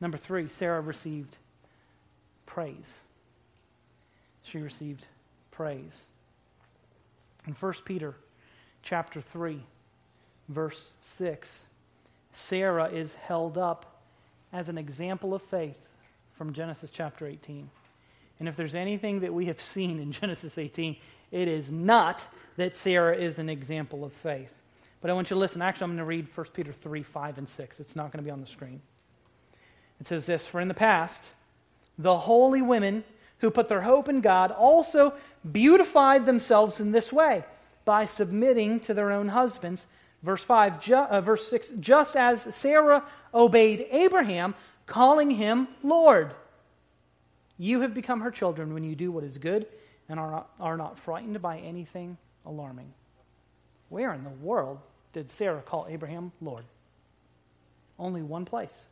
Number 0.00 0.18
three, 0.18 0.48
Sarah 0.48 0.80
received 0.80 1.36
praise. 2.52 3.00
She 4.42 4.58
received 4.58 5.06
praise. 5.50 6.02
In 7.46 7.54
1 7.54 7.72
Peter 7.86 8.14
chapter 8.82 9.22
3, 9.22 9.62
verse 10.50 10.90
6, 11.00 11.62
Sarah 12.32 12.88
is 12.88 13.14
held 13.14 13.56
up 13.56 14.02
as 14.52 14.68
an 14.68 14.76
example 14.76 15.32
of 15.32 15.40
faith 15.40 15.78
from 16.36 16.52
Genesis 16.52 16.90
chapter 16.90 17.26
18. 17.26 17.70
And 18.38 18.48
if 18.48 18.54
there's 18.54 18.74
anything 18.74 19.20
that 19.20 19.32
we 19.32 19.46
have 19.46 19.60
seen 19.60 19.98
in 19.98 20.12
Genesis 20.20 20.58
18, 20.58 20.96
it 21.30 21.48
is 21.48 21.72
not 21.72 22.26
that 22.58 22.76
Sarah 22.76 23.16
is 23.16 23.38
an 23.38 23.48
example 23.48 24.04
of 24.04 24.12
faith. 24.12 24.52
But 25.00 25.10
I 25.10 25.14
want 25.14 25.30
you 25.30 25.36
to 25.36 25.40
listen. 25.40 25.62
Actually, 25.62 25.84
I'm 25.84 25.90
going 25.90 25.98
to 25.98 26.04
read 26.04 26.28
1 26.34 26.46
Peter 26.52 26.72
3, 26.72 27.02
5, 27.02 27.38
and 27.38 27.48
6. 27.48 27.80
It's 27.80 27.96
not 27.96 28.12
going 28.12 28.22
to 28.22 28.24
be 28.24 28.30
on 28.30 28.42
the 28.42 28.46
screen. 28.46 28.82
It 30.00 30.06
says 30.06 30.26
this 30.26 30.46
For 30.46 30.60
in 30.60 30.68
the 30.68 30.74
past, 30.74 31.22
the 31.98 32.18
holy 32.18 32.62
women 32.62 33.04
who 33.38 33.50
put 33.50 33.68
their 33.68 33.82
hope 33.82 34.08
in 34.08 34.20
God 34.20 34.50
also 34.50 35.14
beautified 35.50 36.26
themselves 36.26 36.80
in 36.80 36.92
this 36.92 37.12
way 37.12 37.44
by 37.84 38.04
submitting 38.04 38.80
to 38.80 38.94
their 38.94 39.10
own 39.10 39.28
husbands 39.28 39.86
Verse 40.22 40.44
5, 40.44 40.80
ju- 40.80 40.94
uh, 40.94 41.20
verse 41.20 41.48
6, 41.48 41.72
just 41.80 42.16
as 42.16 42.42
Sarah 42.54 43.04
obeyed 43.34 43.88
Abraham, 43.90 44.54
calling 44.86 45.30
him 45.30 45.68
Lord. 45.82 46.32
You 47.58 47.80
have 47.80 47.92
become 47.92 48.20
her 48.20 48.30
children 48.30 48.72
when 48.72 48.84
you 48.84 48.94
do 48.94 49.10
what 49.10 49.24
is 49.24 49.36
good 49.36 49.66
and 50.08 50.20
are 50.20 50.30
not, 50.30 50.50
are 50.60 50.76
not 50.76 50.98
frightened 50.98 51.42
by 51.42 51.58
anything 51.58 52.16
alarming. 52.46 52.92
Where 53.88 54.14
in 54.14 54.22
the 54.22 54.30
world 54.30 54.78
did 55.12 55.30
Sarah 55.30 55.62
call 55.62 55.86
Abraham 55.88 56.32
Lord? 56.40 56.64
Only 57.98 58.22
one 58.22 58.44
place. 58.44 58.88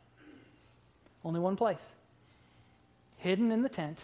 Only 1.23 1.39
one 1.39 1.55
place. 1.55 1.91
Hidden 3.21 3.51
in 3.51 3.61
the 3.61 3.69
tent, 3.69 3.99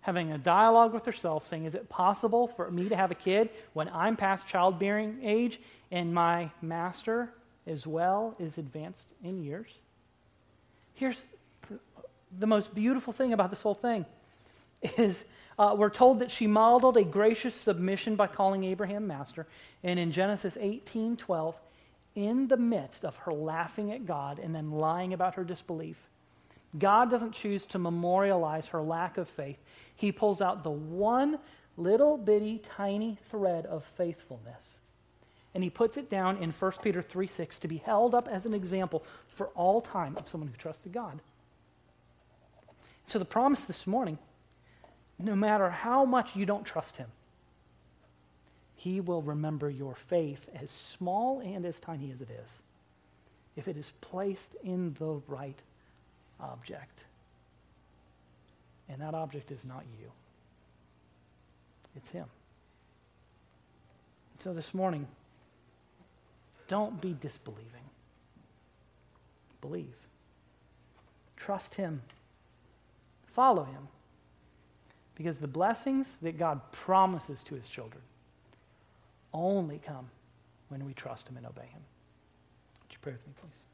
having 0.00 0.32
a 0.32 0.38
dialogue 0.38 0.92
with 0.92 1.06
herself, 1.06 1.46
saying, 1.46 1.64
Is 1.64 1.74
it 1.74 1.88
possible 1.88 2.46
for 2.46 2.70
me 2.70 2.88
to 2.88 2.96
have 2.96 3.10
a 3.10 3.14
kid 3.14 3.50
when 3.72 3.88
I'm 3.88 4.16
past 4.16 4.46
childbearing 4.46 5.18
age 5.22 5.60
and 5.90 6.12
my 6.12 6.50
master 6.60 7.30
as 7.68 7.86
well 7.86 8.34
is 8.38 8.58
advanced 8.58 9.12
in 9.22 9.44
years. 9.44 9.68
Here's 10.94 11.22
the 12.38 12.46
most 12.46 12.74
beautiful 12.74 13.12
thing 13.12 13.32
about 13.32 13.50
this 13.50 13.62
whole 13.62 13.74
thing 13.74 14.06
is 14.96 15.24
uh, 15.58 15.74
we're 15.76 15.90
told 15.90 16.20
that 16.20 16.30
she 16.30 16.46
modeled 16.46 16.96
a 16.96 17.04
gracious 17.04 17.54
submission 17.54 18.16
by 18.16 18.26
calling 18.26 18.64
Abraham 18.64 19.06
master. 19.06 19.46
And 19.82 19.98
in 19.98 20.12
Genesis 20.12 20.56
18 20.60 21.16
12, 21.16 21.54
in 22.14 22.48
the 22.48 22.56
midst 22.56 23.04
of 23.04 23.14
her 23.16 23.32
laughing 23.32 23.92
at 23.92 24.06
God 24.06 24.38
and 24.38 24.54
then 24.54 24.72
lying 24.72 25.12
about 25.12 25.34
her 25.34 25.44
disbelief, 25.44 25.96
God 26.76 27.10
doesn't 27.10 27.32
choose 27.32 27.64
to 27.66 27.78
memorialize 27.78 28.66
her 28.68 28.82
lack 28.82 29.16
of 29.16 29.28
faith. 29.28 29.58
He 29.94 30.12
pulls 30.12 30.40
out 30.40 30.64
the 30.64 30.70
one 30.70 31.38
little 31.76 32.18
bitty 32.18 32.58
tiny 32.76 33.16
thread 33.30 33.64
of 33.66 33.84
faithfulness 33.96 34.78
and 35.54 35.64
he 35.64 35.70
puts 35.70 35.96
it 35.96 36.10
down 36.10 36.36
in 36.38 36.50
1 36.50 36.72
Peter 36.82 37.02
3 37.02 37.26
6 37.26 37.58
to 37.60 37.68
be 37.68 37.78
held 37.78 38.14
up 38.14 38.28
as 38.28 38.46
an 38.46 38.54
example 38.54 39.04
for 39.26 39.46
all 39.48 39.80
time 39.80 40.16
of 40.16 40.28
someone 40.28 40.48
who 40.48 40.56
trusted 40.56 40.92
God. 40.92 41.20
So 43.06 43.18
the 43.18 43.24
promise 43.24 43.64
this 43.64 43.86
morning 43.86 44.18
no 45.18 45.34
matter 45.34 45.68
how 45.68 46.04
much 46.04 46.36
you 46.36 46.46
don't 46.46 46.64
trust 46.64 46.96
him, 46.96 47.08
he 48.76 49.00
will 49.00 49.22
remember 49.22 49.68
your 49.68 49.96
faith, 49.96 50.46
as 50.54 50.70
small 50.70 51.40
and 51.40 51.66
as 51.66 51.80
tiny 51.80 52.12
as 52.12 52.20
it 52.20 52.30
is, 52.30 52.62
if 53.56 53.66
it 53.66 53.76
is 53.76 53.90
placed 54.00 54.54
in 54.62 54.94
the 55.00 55.20
right 55.26 55.60
object. 56.40 57.04
And 58.88 59.00
that 59.02 59.14
object 59.14 59.50
is 59.50 59.64
not 59.64 59.84
you, 60.00 60.10
it's 61.96 62.10
him. 62.10 62.26
So 64.38 64.54
this 64.54 64.72
morning, 64.72 65.06
don't 66.68 67.00
be 67.00 67.16
disbelieving. 67.20 67.64
Believe. 69.60 69.96
Trust 71.36 71.74
him. 71.74 72.02
Follow 73.26 73.64
him. 73.64 73.88
Because 75.16 75.38
the 75.38 75.48
blessings 75.48 76.16
that 76.22 76.38
God 76.38 76.60
promises 76.70 77.42
to 77.44 77.56
his 77.56 77.68
children 77.68 78.02
only 79.34 79.80
come 79.84 80.08
when 80.68 80.84
we 80.86 80.94
trust 80.94 81.28
him 81.28 81.36
and 81.36 81.46
obey 81.46 81.62
him. 81.62 81.82
Would 82.82 82.92
you 82.92 82.98
pray 83.02 83.12
with 83.12 83.26
me, 83.26 83.32
please? 83.40 83.67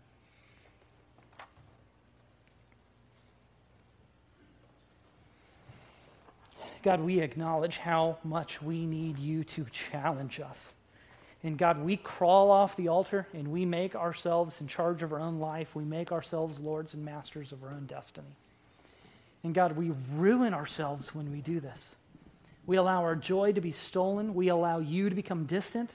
God, 6.85 7.01
we 7.01 7.21
acknowledge 7.21 7.79
how 7.79 8.19
much 8.23 8.61
we 8.61 8.85
need 8.85 9.19
you 9.19 9.43
to 9.43 9.65
challenge 9.73 10.39
us. 10.39 10.75
And 11.43 11.57
God, 11.57 11.83
we 11.83 11.97
crawl 11.97 12.51
off 12.51 12.77
the 12.77 12.89
altar 12.89 13.27
and 13.33 13.49
we 13.49 13.65
make 13.65 13.97
ourselves 13.97 14.61
in 14.61 14.67
charge 14.67 15.03
of 15.03 15.11
our 15.11 15.19
own 15.19 15.39
life. 15.39 15.75
We 15.75 15.85
make 15.85 16.13
ourselves 16.13 16.61
lords 16.61 16.93
and 16.93 17.03
masters 17.03 17.53
of 17.53 17.63
our 17.65 17.71
own 17.71 17.87
destiny. 17.87 18.37
And 19.43 19.55
God, 19.55 19.79
we 19.79 19.93
ruin 20.13 20.53
ourselves 20.53 21.15
when 21.15 21.33
we 21.33 21.41
do 21.41 21.59
this. 21.59 21.97
We 22.67 22.77
allow 22.77 23.03
our 23.03 23.17
joy 23.17 23.53
to 23.53 23.63
be 23.63 23.73
stolen. 23.73 24.35
We 24.35 24.49
allow 24.49 24.81
you 24.81 25.09
to 25.09 25.15
become 25.15 25.47
distant. 25.47 25.91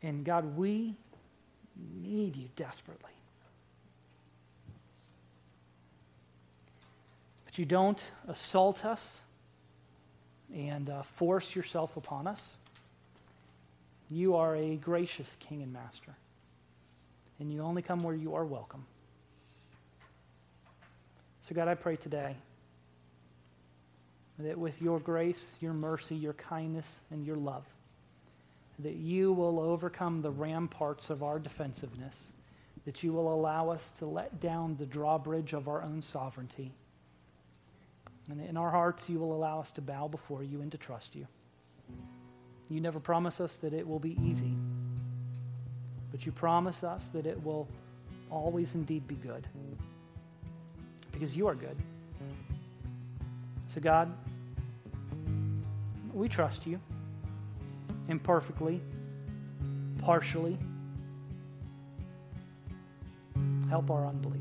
And 0.00 0.24
God, 0.24 0.56
we 0.56 0.94
need 2.00 2.36
you 2.36 2.50
desperately. 2.54 3.10
You 7.58 7.64
don't 7.64 8.00
assault 8.26 8.84
us 8.84 9.22
and 10.54 10.88
uh, 10.88 11.02
force 11.02 11.54
yourself 11.54 11.96
upon 11.96 12.26
us. 12.26 12.56
You 14.10 14.36
are 14.36 14.56
a 14.56 14.76
gracious 14.76 15.36
King 15.40 15.62
and 15.62 15.72
Master. 15.72 16.14
And 17.40 17.52
you 17.52 17.62
only 17.62 17.82
come 17.82 18.00
where 18.00 18.14
you 18.14 18.34
are 18.34 18.44
welcome. 18.44 18.84
So, 21.42 21.54
God, 21.54 21.68
I 21.68 21.74
pray 21.74 21.96
today 21.96 22.36
that 24.38 24.58
with 24.58 24.80
your 24.80 25.00
grace, 25.00 25.56
your 25.60 25.72
mercy, 25.72 26.14
your 26.14 26.34
kindness, 26.34 27.00
and 27.10 27.24
your 27.24 27.36
love, 27.36 27.64
that 28.80 28.96
you 28.96 29.32
will 29.32 29.58
overcome 29.58 30.22
the 30.22 30.30
ramparts 30.30 31.10
of 31.10 31.22
our 31.22 31.38
defensiveness, 31.38 32.32
that 32.84 33.02
you 33.02 33.12
will 33.12 33.32
allow 33.32 33.70
us 33.70 33.90
to 33.98 34.06
let 34.06 34.40
down 34.40 34.76
the 34.78 34.86
drawbridge 34.86 35.52
of 35.52 35.68
our 35.68 35.82
own 35.82 36.02
sovereignty. 36.02 36.72
And 38.30 38.40
in 38.40 38.56
our 38.56 38.70
hearts, 38.70 39.08
you 39.08 39.18
will 39.18 39.34
allow 39.34 39.60
us 39.60 39.70
to 39.72 39.80
bow 39.80 40.08
before 40.08 40.42
you 40.42 40.60
and 40.60 40.70
to 40.72 40.78
trust 40.78 41.14
you. 41.14 41.26
You 42.68 42.80
never 42.80 43.00
promise 43.00 43.40
us 43.40 43.56
that 43.56 43.72
it 43.72 43.86
will 43.86 43.98
be 43.98 44.16
easy, 44.22 44.54
but 46.10 46.26
you 46.26 46.32
promise 46.32 46.84
us 46.84 47.06
that 47.14 47.24
it 47.24 47.42
will 47.42 47.66
always 48.30 48.74
indeed 48.74 49.08
be 49.08 49.14
good 49.14 49.46
because 51.12 51.34
you 51.34 51.46
are 51.46 51.54
good. 51.54 51.76
So, 53.68 53.80
God, 53.80 54.12
we 56.12 56.28
trust 56.28 56.66
you 56.66 56.78
imperfectly, 58.08 58.80
partially. 59.98 60.58
Help 63.68 63.90
our 63.90 64.06
unbelief. 64.06 64.40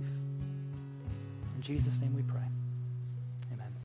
In 1.56 1.62
Jesus' 1.62 2.00
name 2.00 2.16
we 2.16 2.24
pray. 2.24 2.47